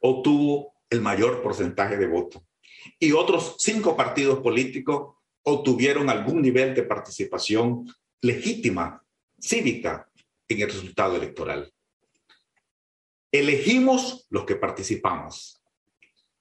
obtuvo 0.00 0.72
el 0.88 1.02
mayor 1.02 1.42
porcentaje 1.42 1.98
de 1.98 2.06
votos. 2.06 2.44
Y 2.98 3.12
otros 3.12 3.56
cinco 3.58 3.94
partidos 3.94 4.40
políticos 4.40 5.16
obtuvieron 5.42 6.08
algún 6.08 6.40
nivel 6.40 6.74
de 6.74 6.84
participación 6.84 7.84
legítima, 8.22 9.04
cívica, 9.38 10.10
en 10.48 10.62
el 10.62 10.66
resultado 10.66 11.16
electoral. 11.16 11.70
Elegimos 13.30 14.26
los 14.30 14.46
que 14.46 14.56
participamos 14.56 15.59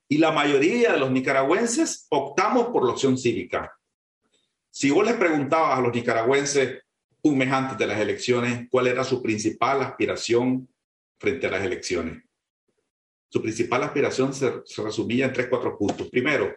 y 0.10 0.18
la 0.18 0.32
mayoría 0.32 0.92
de 0.92 1.00
los 1.00 1.12
nicaragüenses 1.12 2.08
optamos 2.10 2.68
por 2.68 2.86
la 2.86 2.92
opción 2.92 3.18
cívica. 3.18 3.74
Si 4.70 4.90
vos 4.90 5.06
les 5.06 5.16
preguntabas 5.16 5.78
a 5.78 5.82
los 5.82 5.94
nicaragüenses 5.94 6.84
un 7.22 7.38
mes 7.38 7.52
antes 7.52 7.78
de 7.78 7.88
las 7.88 8.00
elecciones 8.00 8.68
cuál 8.70 8.88
era 8.88 9.04
su 9.04 9.22
principal 9.22 9.82
aspiración 9.82 10.68
frente 11.18 11.48
a 11.48 11.52
las 11.52 11.64
elecciones, 11.64 12.24
su 13.30 13.42
principal 13.42 13.84
aspiración 13.84 14.34
se, 14.34 14.62
se 14.66 14.82
resumía 14.82 15.26
en 15.26 15.34
tres, 15.34 15.48
cuatro 15.50 15.78
puntos. 15.78 16.10
Primero, 16.10 16.54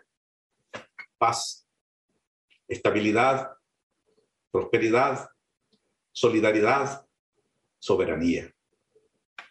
paz, 1.19 1.69
estabilidad, 2.67 3.53
prosperidad 4.51 5.29
solidaridad, 6.13 7.07
soberanía. 7.79 8.55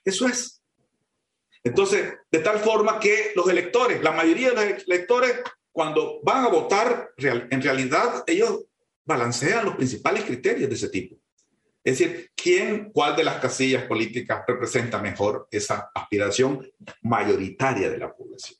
Eso 0.05 0.27
es. 0.27 0.61
Entonces, 1.64 2.14
de 2.32 2.39
tal 2.39 2.59
forma 2.59 2.99
que 2.99 3.32
los 3.36 3.47
electores, 3.47 4.01
la 4.01 4.12
mayoría 4.12 4.51
de 4.51 4.74
los 4.74 4.84
electores, 4.88 5.41
cuando 5.72 6.20
van 6.24 6.45
a 6.45 6.49
votar, 6.49 7.12
en 7.18 7.62
realidad 7.62 8.24
ellos 8.28 8.66
balancean 9.05 9.66
los 9.66 9.76
principales 9.76 10.24
criterios 10.24 10.70
de 10.70 10.76
ese 10.76 10.89
tipo. 10.89 11.16
Es 11.84 11.97
decir, 11.97 12.32
¿quién, 12.36 12.91
cuál 12.91 13.16
de 13.16 13.24
las 13.24 13.39
casillas 13.39 13.86
políticas 13.86 14.43
representa 14.47 15.01
mejor 15.01 15.47
esa 15.49 15.89
aspiración 15.93 16.68
mayoritaria 17.01 17.89
de 17.89 17.97
la 17.97 18.14
población? 18.14 18.59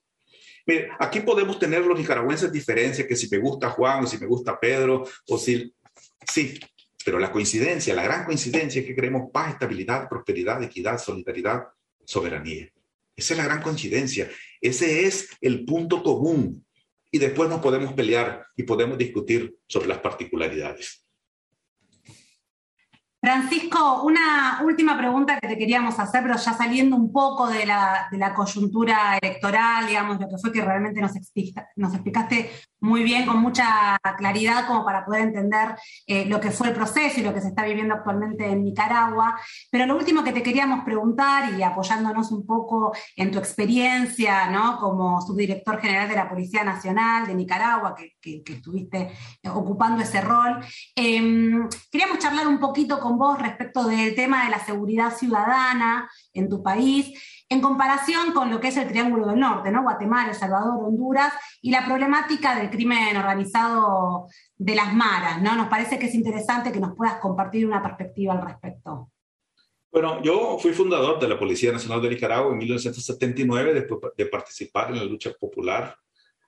Mire, 0.66 0.90
aquí 1.00 1.22
podemos 1.22 1.60
tener 1.60 1.86
los 1.86 1.98
nicaragüenses 1.98 2.52
diferencias, 2.52 3.08
que 3.08 3.16
si 3.16 3.28
me 3.30 3.38
gusta 3.38 3.70
Juan 3.70 4.04
o 4.04 4.08
si 4.08 4.18
me 4.18 4.28
gusta 4.28 4.60
Pedro, 4.60 5.08
o 5.28 5.38
si... 5.38 5.74
Sí, 6.28 6.60
pero 7.04 7.20
la 7.20 7.32
coincidencia, 7.32 7.94
la 7.96 8.04
gran 8.04 8.26
coincidencia 8.26 8.82
es 8.82 8.88
que 8.88 8.96
queremos 8.96 9.32
paz, 9.32 9.54
estabilidad, 9.54 10.08
prosperidad, 10.08 10.62
equidad, 10.64 11.00
solidaridad, 11.00 11.68
soberanía. 12.06 12.72
Esa 13.22 13.36
es 13.36 13.38
la 13.38 13.46
gran 13.46 13.62
coincidencia. 13.62 14.32
Ese 14.60 15.06
es 15.06 15.30
el 15.42 15.64
punto 15.64 16.02
común. 16.02 16.66
Y 17.12 17.20
después 17.20 17.50
nos 17.50 17.62
podemos 17.62 17.94
pelear 17.94 18.48
y 18.58 18.64
podemos 18.64 18.98
discutir 18.98 19.56
sobre 19.68 19.90
las 19.90 20.00
particularidades. 20.00 21.06
Francisco, 23.22 24.02
una 24.02 24.62
última 24.66 24.98
pregunta 24.98 25.40
que 25.40 25.48
te 25.48 25.56
queríamos 25.56 26.00
hacer, 26.00 26.24
pero 26.24 26.38
ya 26.38 26.54
saliendo 26.54 26.96
un 26.96 27.12
poco 27.14 27.48
de 27.48 27.68
la, 27.68 28.34
coyuntura 28.36 29.20
electoral, 29.22 29.86
digamos, 29.86 30.20
lo 30.20 30.28
que 30.28 30.38
fue 30.40 30.52
que 30.52 30.66
realmente 30.66 31.00
nos, 31.02 31.12
nos 31.76 31.94
explicaste 31.94 32.50
muy 32.82 33.04
bien, 33.04 33.28
con 33.28 33.38
mucha 33.38 34.00
claridad, 34.18 34.66
como 34.66 34.84
para 34.84 35.06
poder 35.06 35.22
entender 35.22 35.76
eh, 36.08 36.26
lo 36.26 36.40
que 36.40 36.50
fue 36.50 36.70
el 36.70 36.74
proceso 36.74 37.20
y 37.20 37.24
lo 37.24 37.32
que 37.32 37.40
se 37.40 37.50
está 37.50 37.64
viviendo 37.64 37.94
actualmente 37.94 38.48
en 38.48 38.64
Nicaragua. 38.64 39.40
Pero 39.70 39.86
lo 39.86 39.96
último 39.96 40.24
que 40.24 40.34
te 40.34 40.42
queríamos 40.42 40.84
preguntar, 40.84 41.54
y 41.54 41.62
apoyándonos 41.62 42.32
un 42.32 42.44
poco 42.44 42.92
en 43.16 43.30
tu 43.30 43.38
experiencia 43.38 44.50
¿no? 44.50 44.80
como 44.80 45.22
subdirector 45.22 45.80
general 45.80 46.10
de 46.10 46.16
la 46.16 46.28
Policía 46.28 46.64
Nacional 46.64 47.28
de 47.28 47.36
Nicaragua, 47.36 47.96
que, 47.96 48.42
estuviste 48.52 49.12
ocupando 49.46 50.02
ese 50.02 50.22
rol, 50.22 50.60
em, 50.96 51.70
queríamos 51.92 52.18
charlar 52.18 52.48
un 52.48 52.60
poquito 52.60 53.00
con 53.00 53.11
vos 53.18 53.40
respecto 53.40 53.84
del 53.86 54.16
tema 54.16 54.46
de 54.46 54.52
la 54.52 54.64
seguridad 54.64 55.16
ciudadana 55.16 56.10
en 56.34 56.50
tu 56.50 56.62
país 56.62 57.14
en 57.52 57.60
comparación 57.60 58.32
con 58.32 58.50
lo 58.50 58.62
que 58.62 58.70
es 58.70 58.78
el 58.78 58.88
Triángulo 58.88 59.28
del 59.28 59.38
Norte, 59.38 59.72
¿no? 59.72 59.84
Guatemala, 59.84 60.30
El 60.30 60.36
Salvador, 60.36 60.86
Honduras, 60.86 61.34
y 61.62 61.70
la 61.70 61.86
problemática 61.86 62.56
del 62.56 62.70
crimen 62.70 63.18
organizado 63.18 64.28
de 64.56 64.74
las 64.74 64.94
maras, 64.94 65.42
¿no? 65.42 65.58
Nos 65.58 65.68
parece 65.68 66.00
que 66.00 66.06
es 66.06 66.16
interesante 66.16 66.72
que 66.72 66.80
nos 66.80 66.96
puedas 66.96 67.16
compartir 67.16 67.68
una 67.68 67.84
perspectiva 67.84 68.34
al 68.34 68.48
respecto. 68.48 69.10
Bueno, 69.92 70.22
yo 70.24 70.58
fui 70.60 70.72
fundador 70.72 71.20
de 71.20 71.28
la 71.28 71.38
Policía 71.38 71.74
Nacional 71.74 72.02
de 72.02 72.12
Nicaragua 72.12 72.54
en 72.54 72.58
1979, 72.60 73.74
después 73.74 74.00
de 74.16 74.26
participar 74.28 74.92
en 74.92 75.00
la 75.00 75.04
lucha 75.04 75.32
popular 75.38 75.94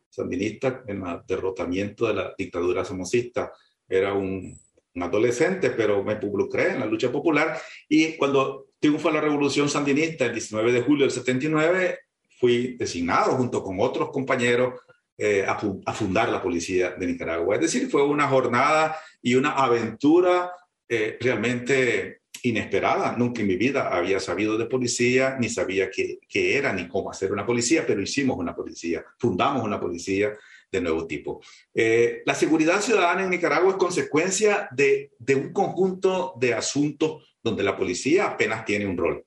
sandinista, 0.07 0.83
en 0.87 1.05
el 1.05 1.19
derrotamiento 1.27 2.07
de 2.07 2.13
la 2.13 2.33
dictadura 2.37 2.85
somocista. 2.85 3.51
Era 3.89 4.13
un, 4.13 4.57
un 4.95 5.03
adolescente, 5.03 5.71
pero 5.71 6.03
me 6.03 6.13
involucré 6.13 6.71
en 6.71 6.79
la 6.79 6.85
lucha 6.85 7.11
popular 7.11 7.59
y 7.89 8.15
cuando 8.17 8.67
triunfa 8.79 9.11
la 9.11 9.21
revolución 9.21 9.69
sandinista 9.69 10.25
el 10.25 10.33
19 10.33 10.71
de 10.71 10.81
julio 10.81 11.05
del 11.05 11.11
79, 11.11 11.99
fui 12.39 12.75
designado 12.77 13.31
junto 13.33 13.63
con 13.63 13.79
otros 13.79 14.09
compañeros 14.11 14.73
eh, 15.17 15.45
a, 15.47 15.93
fundar 15.93 16.29
la 16.29 16.41
policía 16.41 16.91
de 16.91 17.07
Nicaragua. 17.07 17.55
Es 17.55 17.61
decir, 17.61 17.89
fue 17.89 18.03
una 18.03 18.27
jornada 18.27 18.97
y 19.21 19.35
una 19.35 19.51
aventura 19.51 20.51
eh, 20.89 21.17
realmente 21.21 22.23
inesperada. 22.41 23.15
Nunca 23.15 23.41
en 23.41 23.47
mi 23.47 23.55
vida 23.55 23.87
había 23.87 24.19
sabido 24.19 24.57
de 24.57 24.65
policía, 24.65 25.37
ni 25.39 25.49
sabía 25.49 25.89
qué, 25.89 26.19
era, 26.33 26.73
ni 26.73 26.87
cómo 26.87 27.09
hacer 27.09 27.31
una 27.31 27.45
policía, 27.45 27.85
pero 27.87 28.01
hicimos 28.01 28.37
una 28.37 28.55
policía, 28.55 29.05
fundamos 29.17 29.63
una 29.63 29.79
policía 29.79 30.33
de 30.73 30.81
nuevo 30.81 31.05
tipo. 31.05 31.41
Eh, 31.73 32.23
la 32.25 32.33
seguridad 32.33 32.81
ciudadana 32.81 33.23
en 33.23 33.29
Nicaragua 33.29 33.69
es 33.69 33.77
consecuencia 33.77 34.67
de, 34.71 35.11
de 35.19 35.35
un 35.35 35.53
conjunto 35.53 36.33
de 36.39 36.55
asuntos 36.55 37.37
donde 37.43 37.63
la 37.63 37.77
policía 37.77 38.25
apenas 38.25 38.65
tiene 38.65 38.87
un 38.87 38.97
rol. 38.97 39.23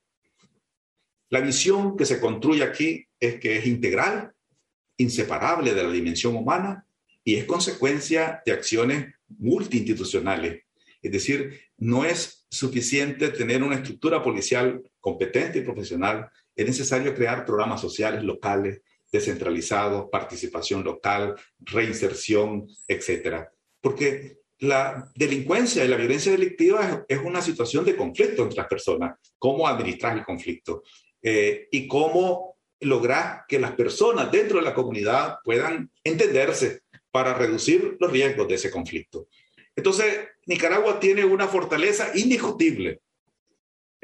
La 1.31 1.41
visión 1.41 1.97
que 1.97 2.05
se 2.05 2.21
construye 2.21 2.65
aquí 2.65 3.07
es 3.21 3.39
que 3.39 3.57
es 3.57 3.67
integral, 3.67 4.33
inseparable 4.97 5.73
de 5.73 5.85
la 5.85 5.91
dimensión 5.91 6.35
humana 6.37 6.85
y 7.23 7.37
es 7.37 7.45
consecuencia 7.45 8.43
de 8.45 8.53
acciones 8.53 9.15
multiinstitucionales. 9.39 10.65
Es 11.01 11.13
decir, 11.13 11.61
no 11.77 12.05
es 12.05 12.47
suficiente 12.51 13.29
tener 13.29 13.63
una 13.63 13.77
estructura 13.77 14.21
policial 14.21 14.83
competente 14.99 15.61
y 15.61 15.63
profesional, 15.63 16.29
es 16.57 16.67
necesario 16.67 17.15
crear 17.15 17.45
programas 17.45 17.81
sociales 17.81 18.25
locales, 18.25 18.81
descentralizados, 19.17 20.09
participación 20.11 20.85
local, 20.85 21.35
reinserción, 21.59 22.67
etcétera. 22.87 23.53
Porque 23.81 24.39
la 24.59 25.11
delincuencia 25.15 25.85
y 25.85 25.89
la 25.89 25.97
violencia 25.97 26.33
delictiva 26.33 27.05
es, 27.09 27.19
una 27.19 27.43
situación 27.43 27.85
de 27.85 27.97
conflicto 27.97 28.43
entre 28.43 28.57
las 28.57 28.69
personas. 28.69 29.19
¿Cómo 29.39 29.69
administrar 29.69 30.17
el 30.17 30.25
conflicto? 30.25 30.83
Eh, 31.23 31.69
y 31.71 31.87
cómo 31.87 32.57
lograr 32.81 33.45
que 33.49 33.59
las 33.59 33.73
personas 33.73 34.31
dentro 34.31 34.59
de 34.59 34.65
la 34.65 34.75
comunidad 34.75 35.39
puedan 35.43 35.91
entenderse 36.05 36.83
para 37.11 37.35
reducir 37.35 37.97
los 37.99 38.11
riesgos 38.11 38.49
de 38.49 38.55
ese 38.55 38.71
conflicto. 38.71 39.29
Entonces, 39.75 40.29
Nicaragua 40.47 40.99
tiene 41.01 41.25
una 41.25 41.49
fortaleza 41.49 42.13
indiscutible. 42.15 43.01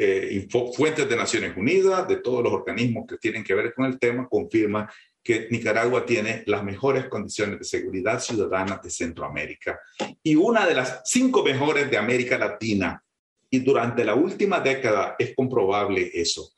Eh, 0.05 0.49
fuentes 0.75 1.09
de 1.09 1.15
Naciones 1.15 1.57
Unidas, 1.57 2.09
de 2.09 2.17
todos 2.17 2.43
los 2.43 2.53
organismos 2.53 3.07
que 3.07 3.19
tienen 3.19 3.45
que 3.45 3.55
ver 3.55 3.73
con 3.73 3.85
el 3.85 4.01
tema, 4.01 4.29
confirman 4.29 4.89
que 5.23 5.47
Nicaragua 5.49 6.05
tiene 6.05 6.43
las 6.47 6.65
mejores 6.65 7.07
condiciones 7.07 7.61
de 7.61 7.65
seguridad 7.65 8.19
ciudadana 8.19 8.81
de 8.83 8.91
Centroamérica 8.91 9.79
y 10.21 10.35
una 10.35 10.67
de 10.67 10.75
las 10.75 11.03
cinco 11.05 11.45
mejores 11.45 11.89
de 11.89 11.99
América 11.99 12.37
Latina. 12.37 13.01
Y 13.49 13.61
durante 13.61 14.05
la 14.05 14.17
última 14.17 14.59
década 14.59 15.15
es 15.17 15.37
comprobable 15.37 16.11
eso. 16.13 16.51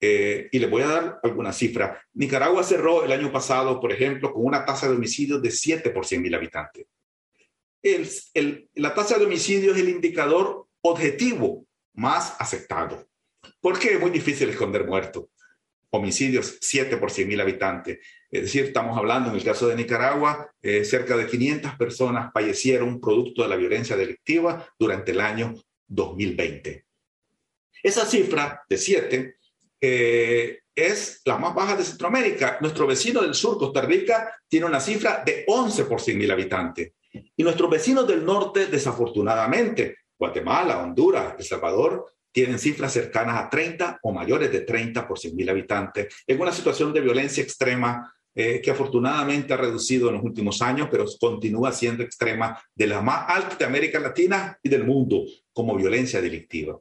Eh, 0.00 0.48
y 0.50 0.58
le 0.58 0.66
voy 0.66 0.82
a 0.82 0.88
dar 0.88 1.20
alguna 1.22 1.52
cifra. 1.52 2.02
Nicaragua 2.14 2.64
cerró 2.64 3.04
el 3.04 3.12
año 3.12 3.30
pasado, 3.30 3.78
por 3.80 3.92
ejemplo, 3.92 4.32
con 4.32 4.44
una 4.44 4.64
tasa 4.64 4.88
de 4.88 4.96
homicidios 4.96 5.40
de 5.40 5.52
7 5.52 5.90
por 5.90 6.04
100 6.04 6.20
mil 6.20 6.34
habitantes. 6.34 6.84
la 8.74 8.92
tasa 8.92 9.18
de 9.18 9.26
homicidios 9.26 9.76
es 9.76 9.82
el 9.82 9.88
indicador 9.88 10.66
objetivo 10.80 11.67
más 11.98 12.36
aceptado. 12.38 13.06
Porque 13.60 13.94
es 13.94 14.00
muy 14.00 14.10
difícil 14.10 14.48
esconder 14.48 14.86
muertos 14.86 15.26
homicidios, 15.90 16.58
7 16.60 16.96
por 16.96 17.10
100 17.10 17.28
mil 17.28 17.40
habitantes. 17.40 17.98
Es 18.30 18.42
decir, 18.42 18.66
estamos 18.66 18.96
hablando 18.96 19.30
en 19.30 19.36
el 19.36 19.44
caso 19.44 19.68
de 19.68 19.76
Nicaragua, 19.76 20.50
eh, 20.60 20.84
cerca 20.84 21.16
de 21.16 21.26
500 21.26 21.76
personas 21.76 22.30
fallecieron 22.32 23.00
producto 23.00 23.42
de 23.42 23.48
la 23.48 23.56
violencia 23.56 23.96
delictiva 23.96 24.66
durante 24.78 25.12
el 25.12 25.20
año 25.20 25.54
2020. 25.86 26.84
Esa 27.82 28.04
cifra 28.04 28.62
de 28.68 28.76
7 28.76 29.36
eh, 29.80 30.58
es 30.74 31.22
la 31.24 31.38
más 31.38 31.54
baja 31.54 31.76
de 31.76 31.84
Centroamérica. 31.84 32.58
Nuestro 32.60 32.86
vecino 32.86 33.22
del 33.22 33.34
sur, 33.34 33.56
Costa 33.56 33.80
Rica, 33.80 34.34
tiene 34.46 34.66
una 34.66 34.80
cifra 34.80 35.22
de 35.24 35.44
11 35.46 35.84
por 35.84 36.00
100 36.00 36.18
mil 36.18 36.30
habitantes. 36.30 36.92
Y 37.36 37.42
nuestros 37.42 37.70
vecinos 37.70 38.06
del 38.06 38.24
norte, 38.24 38.66
desafortunadamente, 38.66 39.96
Guatemala, 40.18 40.82
Honduras, 40.82 41.34
El 41.38 41.44
Salvador, 41.44 42.06
tienen 42.32 42.58
cifras 42.58 42.92
cercanas 42.92 43.36
a 43.36 43.48
30 43.48 44.00
o 44.02 44.12
mayores 44.12 44.52
de 44.52 44.60
30 44.60 45.06
por 45.08 45.18
100 45.18 45.34
mil 45.34 45.48
habitantes, 45.48 46.14
en 46.26 46.40
una 46.40 46.52
situación 46.52 46.92
de 46.92 47.00
violencia 47.00 47.42
extrema 47.42 48.12
eh, 48.34 48.60
que 48.62 48.70
afortunadamente 48.70 49.52
ha 49.52 49.56
reducido 49.56 50.08
en 50.08 50.14
los 50.14 50.22
últimos 50.22 50.62
años, 50.62 50.88
pero 50.90 51.04
continúa 51.18 51.72
siendo 51.72 52.04
extrema, 52.04 52.56
de 52.74 52.86
la 52.86 53.00
más 53.00 53.24
alta 53.28 53.56
de 53.56 53.64
América 53.64 53.98
Latina 53.98 54.56
y 54.62 54.68
del 54.68 54.84
mundo 54.84 55.24
como 55.52 55.74
violencia 55.74 56.20
delictiva. 56.20 56.78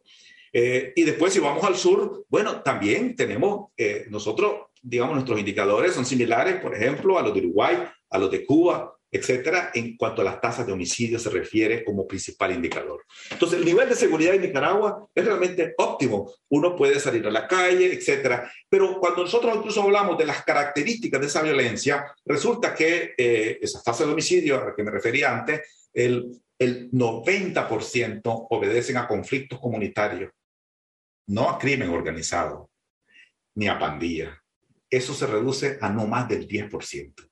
Eh, 0.54 0.94
y 0.96 1.04
después, 1.04 1.34
si 1.34 1.40
vamos 1.40 1.64
al 1.64 1.76
sur, 1.76 2.26
bueno, 2.30 2.62
también 2.62 3.16
tenemos 3.16 3.72
eh, 3.76 4.06
nosotros, 4.10 4.68
digamos, 4.82 5.16
nuestros 5.16 5.40
indicadores 5.40 5.94
son 5.94 6.06
similares, 6.06 6.62
por 6.62 6.76
ejemplo, 6.76 7.18
a 7.18 7.24
los 7.24 7.34
de 7.34 7.40
Uruguay, 7.40 7.78
a 8.10 8.18
los 8.18 8.30
de 8.30 8.46
Cuba, 8.46 8.97
etcétera, 9.10 9.72
en 9.74 9.96
cuanto 9.96 10.22
a 10.22 10.26
las 10.26 10.42
tasas 10.42 10.66
de 10.66 10.74
homicidio 10.74 11.18
se 11.18 11.30
refiere 11.30 11.84
como 11.84 12.08
principal 12.08 12.52
indicador. 12.52 13.06
Entonces, 13.32 13.60
el 13.60 13.66
nivel 13.66 13.88
de 13.88 13.96
seguridad 13.96 14.36
en 14.36 14.42
Nicaragua 14.42 15.08
es 15.14 15.26
realmente 15.26 15.74
óptimo. 15.78 16.34
Uno 16.50 16.76
puede 16.76 17.00
salir 17.00 17.26
a 17.26 17.32
la 17.32 17.48
calle, 17.48 17.94
etcétera. 17.94 18.52
Pero 18.70 19.00
cuando 19.00 19.24
nosotros 19.24 19.56
incluso 19.56 19.82
hablamos 19.82 20.18
de 20.18 20.26
las 20.26 20.44
características 20.44 21.22
de 21.22 21.28
esa 21.28 21.42
violencia, 21.42 22.06
resulta 22.26 22.76
que 22.76 23.14
eh, 23.18 23.60
esas 23.62 23.84
tasas 23.84 24.08
de 24.08 24.14
homicidio 24.14 24.62
a 24.62 24.66
las 24.66 24.76
que 24.76 24.84
me 24.84 24.92
refería 24.92 25.34
antes, 25.34 25.88
el, 25.94 26.42
el 26.60 26.92
90% 26.92 28.48
obedecen 28.50 28.98
a 28.98 29.08
conflictos 29.08 29.60
comunitarios, 29.60 30.32
no 31.28 31.50
a 31.50 31.58
crimen 31.58 31.90
organizado, 31.90 32.70
ni 33.56 33.68
a 33.68 33.80
pandilla. 33.80 34.42
Eso 34.90 35.14
se 35.14 35.28
reduce 35.28 35.78
a 35.82 35.90
no 35.90 36.08
más 36.08 36.28
del 36.28 36.48
10%. 36.48 37.27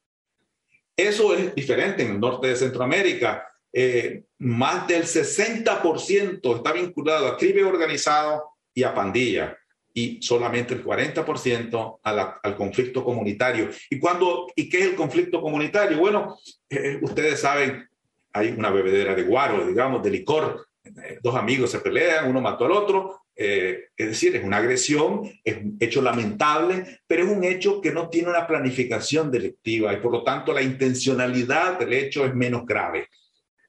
Eso 0.95 1.35
es 1.35 1.53
diferente 1.53 2.03
en 2.03 2.11
el 2.11 2.19
norte 2.19 2.47
de 2.47 2.55
Centroamérica. 2.55 3.47
eh, 3.77 4.23
más 4.39 4.87
del 4.87 5.03
60% 5.03 6.55
está 6.55 6.71
vinculado 6.71 7.27
a 7.27 7.37
crimen 7.37 7.65
organizado 7.65 8.51
y 8.73 8.83
a 8.83 8.93
pandilla 8.93 9.57
y 9.97 10.21
solamente 10.21 10.73
el 10.73 10.83
40% 10.83 11.99
al 12.03 12.55
conflicto 12.57 13.03
comunitario. 13.03 13.69
¿Y, 13.89 13.97
cuando, 13.97 14.47
¿Y 14.53 14.67
qué 14.67 14.79
es 14.79 14.85
el 14.87 14.95
conflicto 14.95 15.41
comunitario? 15.41 15.97
Bueno, 15.97 16.37
eh, 16.69 16.99
ustedes 17.01 17.39
saben, 17.39 17.87
hay 18.33 18.49
una 18.49 18.69
bebedera 18.69 19.15
de 19.15 19.23
guaro, 19.23 19.65
digamos, 19.65 20.03
de 20.03 20.11
licor. 20.11 20.67
Eh, 20.83 21.19
dos 21.23 21.33
amigos 21.35 21.71
se 21.71 21.79
pelean, 21.79 22.29
uno 22.29 22.41
mató 22.41 22.65
al 22.65 22.73
otro. 22.73 23.24
Eh, 23.35 23.89
es 23.97 24.07
decir, 24.07 24.35
es 24.35 24.43
una 24.43 24.57
agresión, 24.57 25.29
es 25.43 25.57
un 25.57 25.77
hecho 25.79 26.01
lamentable, 26.01 26.99
pero 27.05 27.25
es 27.25 27.29
un 27.29 27.43
hecho 27.43 27.81
que 27.81 27.91
no 27.91 28.09
tiene 28.09 28.29
una 28.29 28.47
planificación 28.47 29.29
delictiva 29.29 29.93
y 29.93 29.97
por 29.97 30.11
lo 30.11 30.23
tanto 30.23 30.53
la 30.53 30.61
intencionalidad 30.61 31.79
del 31.79 31.93
hecho 31.93 32.25
es 32.25 32.33
menos 32.33 32.65
grave. 32.65 33.09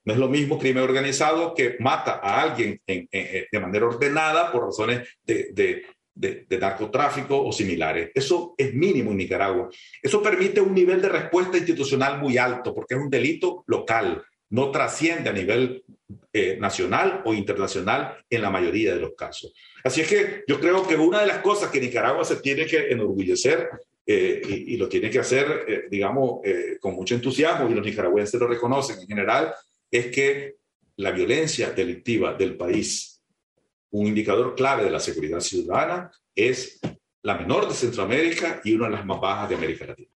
No 0.05 0.13
es 0.13 0.19
lo 0.21 0.29
mismo 0.29 0.59
crimen 0.59 0.85
organizado 0.85 1.53
que 1.53 1.77
mata 1.81 2.21
a 2.23 2.43
alguien 2.43 2.81
de 2.87 3.61
manera 3.61 3.87
ordenada 3.87 4.53
por 4.53 4.67
razones 4.67 5.09
de, 5.25 5.83
de, 6.17 6.59
narcotráfico 6.59 7.45
o 7.45 7.53
similares. 7.53 8.11
Eso 8.15 8.55
es 8.57 8.75
mínimo 8.75 9.11
en 9.11 9.19
Nicaragua. 9.19 9.69
Eso 10.03 10.23
permite 10.23 10.61
un 10.61 10.75
nivel 10.75 11.01
de 11.01 11.11
respuesta 11.11 11.59
institucional 11.59 12.19
muy 12.19 12.39
alto 12.39 12.75
porque 12.75 12.95
es 12.95 13.01
un 13.01 13.11
delito 13.11 13.65
local, 13.67 14.25
no 14.51 14.71
trasciende 14.71 15.29
a 15.29 15.33
nivel 15.33 15.85
eh, 16.39 16.59
nacional 16.61 17.23
o 17.25 17.33
internacional 17.33 18.15
en 18.29 18.43
la 18.43 18.51
mayoría 18.51 18.95
de 18.95 19.01
los 19.01 19.15
casos. 19.15 19.55
Así 19.83 20.03
es 20.03 20.09
que 20.09 20.45
yo 20.47 20.61
creo 20.61 20.87
que 20.87 20.95
una 20.95 21.21
de 21.21 21.27
las 21.27 21.39
cosas 21.39 21.71
que 21.71 21.81
Nicaragua 21.81 22.27
se 22.27 22.37
tiene 22.37 22.67
que 22.67 22.91
enorgullecer 22.91 23.71
eh, 24.05 24.43
y, 24.47 24.77
lo 24.77 24.87
tiene 24.87 25.09
que 25.09 25.21
hacer, 25.21 25.65
eh, 25.67 25.85
digamos, 25.91 26.41
con 26.79 26.95
mucho 26.95 27.15
entusiasmo, 27.15 27.71
y 27.71 27.75
los 27.75 27.87
nicaragüenses 27.87 28.39
lo 28.39 28.49
reconocen 28.49 29.01
en 29.01 29.07
general, 29.07 29.55
es 29.91 30.09
que 30.09 30.57
la 30.97 31.11
violencia 31.11 31.71
delictiva 31.71 32.35
del 32.35 32.55
país 32.55 33.23
un 33.93 34.07
indicador 34.07 34.55
clave 34.55 34.85
de 34.85 34.91
la 34.91 35.01
seguridad 35.01 35.41
ciudadana 35.41 36.11
es 36.35 36.79
la 37.23 37.39
menor 37.39 37.67
de 37.67 37.75
Centroamérica 37.75 38.61
y 38.63 38.75
una 38.75 38.91
de 38.91 38.97
las 38.97 39.07
más 39.07 39.19
bajas 39.23 39.49
de 39.49 39.55
América 39.55 39.87
Latina. 39.87 40.11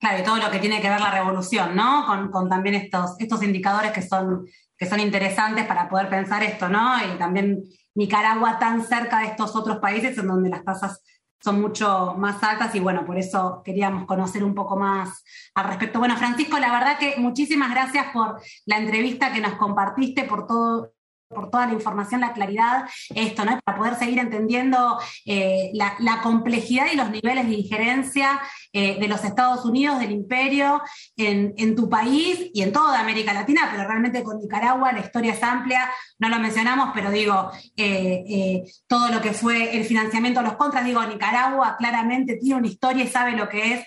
Claro, 0.00 0.18
y 0.18 0.24
todo 0.24 0.38
lo 0.38 0.50
que 0.50 0.58
tiene 0.58 0.80
que 0.80 0.88
ver 0.88 1.00
la 1.00 1.10
revolución, 1.10 1.76
¿no? 1.76 2.06
Con, 2.32 2.48
también 2.48 2.74
estos, 2.74 3.16
estos 3.18 3.42
indicadores 3.42 3.92
que 3.92 4.00
son, 4.00 4.46
que 4.76 4.86
son 4.86 4.98
interesantes 4.98 5.66
para 5.66 5.90
poder 5.90 6.08
pensar 6.08 6.42
esto, 6.42 6.70
¿no? 6.70 6.96
Y 7.04 7.18
también 7.18 7.62
Nicaragua 7.94 8.58
tan 8.58 8.82
cerca 8.82 9.18
de 9.18 9.26
estos 9.26 9.54
otros 9.54 9.76
países 9.76 10.16
en 10.16 10.26
donde 10.26 10.48
las 10.48 10.64
tasas 10.64 11.02
son 11.38 11.60
mucho 11.60 12.14
más 12.16 12.42
altas 12.42 12.74
y 12.74 12.80
bueno, 12.80 13.04
por 13.04 13.18
eso 13.18 13.62
queríamos 13.62 14.06
conocer 14.06 14.42
un 14.42 14.54
poco 14.54 14.74
más 14.76 15.22
al 15.54 15.66
respecto. 15.66 15.98
Bueno, 15.98 16.16
Francisco, 16.16 16.58
la 16.58 16.72
verdad 16.72 16.98
que 16.98 17.16
muchísimas 17.18 17.70
gracias 17.70 18.06
por 18.12 18.40
la 18.64 18.78
entrevista 18.78 19.32
que 19.32 19.40
nos 19.40 19.54
compartiste, 19.54 20.24
por 20.24 20.46
todo 20.46 20.92
por 21.30 21.48
toda 21.48 21.66
la 21.66 21.74
información, 21.74 22.20
la 22.20 22.32
claridad, 22.32 22.88
esto, 23.14 23.44
¿no? 23.44 23.60
Para 23.64 23.78
poder 23.78 23.94
seguir 23.94 24.18
entendiendo 24.18 24.98
eh, 25.24 25.70
la, 25.74 26.20
complejidad 26.22 26.86
y 26.92 26.96
los 26.96 27.10
niveles 27.10 27.46
de 27.46 27.54
injerencia 27.54 28.40
eh, 28.72 28.98
de 28.98 29.08
los 29.08 29.24
Estados 29.24 29.64
Unidos, 29.64 29.98
del 29.98 30.10
imperio, 30.10 30.82
en, 31.16 31.74
tu 31.76 31.88
país 31.88 32.50
y 32.52 32.62
en 32.62 32.72
toda 32.72 32.98
América 32.98 33.32
Latina, 33.32 33.68
pero 33.70 33.86
realmente 33.86 34.22
con 34.22 34.38
Nicaragua 34.38 34.92
la 34.92 35.00
historia 35.00 35.32
es 35.32 35.42
amplia, 35.42 35.90
no 36.18 36.28
lo 36.28 36.38
mencionamos, 36.40 36.90
pero 36.92 37.10
digo, 37.10 37.50
eh, 37.76 38.64
todo 38.88 39.08
lo 39.08 39.20
que 39.20 39.32
fue 39.32 39.76
el 39.76 39.84
financiamiento 39.84 40.40
a 40.40 40.42
los 40.42 40.54
contras, 40.54 40.84
digo, 40.84 41.04
Nicaragua 41.04 41.76
claramente 41.78 42.36
tiene 42.36 42.56
una 42.56 42.68
historia 42.68 43.04
y 43.04 43.08
sabe 43.08 43.32
lo 43.32 43.48
que 43.48 43.74
es 43.74 43.84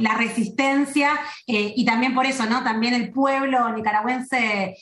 la 0.00 0.14
resistencia 0.14 1.10
y 1.46 1.84
también 1.84 2.14
por 2.14 2.24
eso, 2.24 2.46
¿no? 2.46 2.62
También 2.62 2.94
el 2.94 3.12
pueblo 3.12 3.70
nicaragüense 3.72 4.76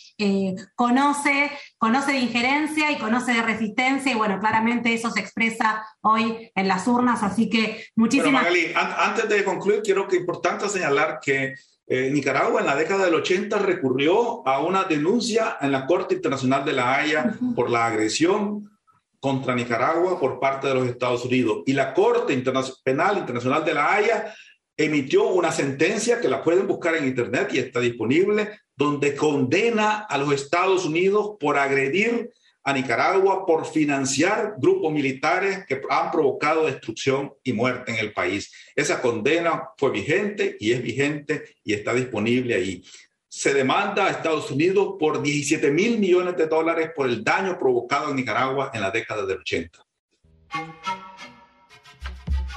conoce, 0.76 1.50
conoce 1.78 1.94
conoce 1.94 2.12
de 2.12 2.18
injerencia 2.18 2.90
y 2.90 2.98
conoce 2.98 3.32
de 3.32 3.42
resistencia 3.42 4.10
y 4.10 4.16
bueno, 4.16 4.40
claramente 4.40 4.92
eso 4.92 5.10
se 5.12 5.20
expresa 5.20 5.86
hoy 6.00 6.50
en 6.56 6.66
las 6.66 6.88
urnas, 6.88 7.22
así 7.22 7.48
que 7.48 7.86
muchísimas... 7.94 8.42
Magali, 8.42 8.72
antes 8.74 9.28
de 9.28 9.33
concluir, 9.42 9.80
quiero 9.82 10.06
que 10.06 10.16
es 10.16 10.20
importante 10.20 10.68
señalar 10.68 11.18
que 11.20 11.54
eh, 11.86 12.10
Nicaragua 12.10 12.60
en 12.60 12.66
la 12.66 12.76
década 12.76 13.06
del 13.06 13.14
80 13.14 13.58
recurrió 13.58 14.46
a 14.46 14.60
una 14.60 14.84
denuncia 14.84 15.58
en 15.60 15.72
la 15.72 15.86
Corte 15.86 16.14
Internacional 16.14 16.64
de 16.64 16.72
la 16.72 16.94
Haya 16.94 17.36
por 17.56 17.70
la 17.70 17.86
agresión 17.86 18.70
contra 19.18 19.54
Nicaragua 19.54 20.20
por 20.20 20.38
parte 20.38 20.68
de 20.68 20.74
los 20.74 20.86
Estados 20.86 21.24
Unidos. 21.24 21.62
Y 21.66 21.72
la 21.72 21.94
Corte 21.94 22.36
Penal 22.84 23.18
Internacional 23.18 23.64
de 23.64 23.74
la 23.74 23.92
Haya 23.92 24.34
emitió 24.76 25.28
una 25.28 25.52
sentencia 25.52 26.20
que 26.20 26.28
la 26.28 26.42
pueden 26.42 26.66
buscar 26.66 26.94
en 26.96 27.06
Internet 27.06 27.48
y 27.52 27.58
está 27.58 27.80
disponible, 27.80 28.60
donde 28.76 29.14
condena 29.14 30.00
a 30.08 30.18
los 30.18 30.32
Estados 30.32 30.84
Unidos 30.84 31.36
por 31.38 31.56
agredir 31.58 32.32
a 32.64 32.72
Nicaragua, 32.72 33.44
por 33.44 33.66
financiar 33.66 34.54
grupos 34.58 34.90
militares 34.90 35.66
que 35.66 35.80
han 35.90 36.10
provocado 36.10 36.64
destrucción 36.64 37.34
y 37.42 37.52
muerte 37.52 37.92
en 37.92 37.98
el 37.98 38.12
país. 38.12 38.50
Esa 38.74 39.02
condena 39.02 39.68
fue 39.76 39.90
vigente 39.90 40.56
y 40.58 40.72
es 40.72 40.82
vigente 40.82 41.56
y 41.62 41.74
está 41.74 41.92
disponible 41.92 42.54
ahí. 42.54 42.82
Se 43.28 43.52
demanda 43.52 44.06
a 44.06 44.10
Estados 44.10 44.50
Unidos 44.50 44.94
por 44.98 45.22
17 45.22 45.70
mil 45.70 45.98
millones 45.98 46.36
de 46.36 46.46
dólares 46.46 46.90
por 46.96 47.06
el 47.06 47.22
daño 47.22 47.58
provocado 47.58 48.10
en 48.10 48.16
Nicaragua 48.16 48.70
en 48.72 48.80
la 48.80 48.90
década 48.90 49.26
del 49.26 49.38
80. 49.38 49.84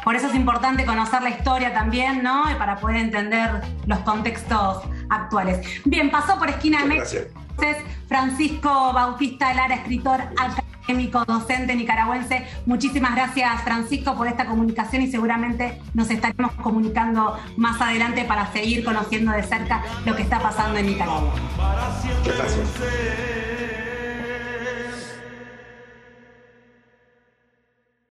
Por 0.03 0.15
eso 0.15 0.27
es 0.27 0.35
importante 0.35 0.85
conocer 0.85 1.21
la 1.21 1.31
historia 1.31 1.73
también, 1.73 2.23
¿no? 2.23 2.49
Y 2.49 2.55
para 2.55 2.77
poder 2.77 2.95
entender 2.95 3.49
los 3.85 3.99
contextos 3.99 4.83
actuales. 5.09 5.65
Bien, 5.85 6.09
pasó 6.09 6.37
por 6.37 6.49
Esquina 6.49 6.81
de 6.81 6.87
México. 6.87 7.23
Francisco 8.07 8.93
Bautista 8.93 9.53
Lara, 9.53 9.75
escritor 9.75 10.21
académico, 10.37 11.25
docente 11.25 11.75
nicaragüense. 11.75 12.45
Muchísimas 12.65 13.15
gracias, 13.15 13.61
Francisco, 13.63 14.15
por 14.15 14.27
esta 14.27 14.45
comunicación 14.45 15.01
y 15.01 15.11
seguramente 15.11 15.81
nos 15.93 16.09
estaremos 16.09 16.53
comunicando 16.53 17.37
más 17.57 17.81
adelante 17.81 18.23
para 18.25 18.51
seguir 18.51 18.85
conociendo 18.85 19.31
de 19.31 19.43
cerca 19.43 19.83
lo 20.05 20.15
que 20.15 20.21
está 20.21 20.39
pasando 20.39 20.77
en 20.79 20.87
Nicaragua. 20.87 21.33
Gracias. 22.23 23.56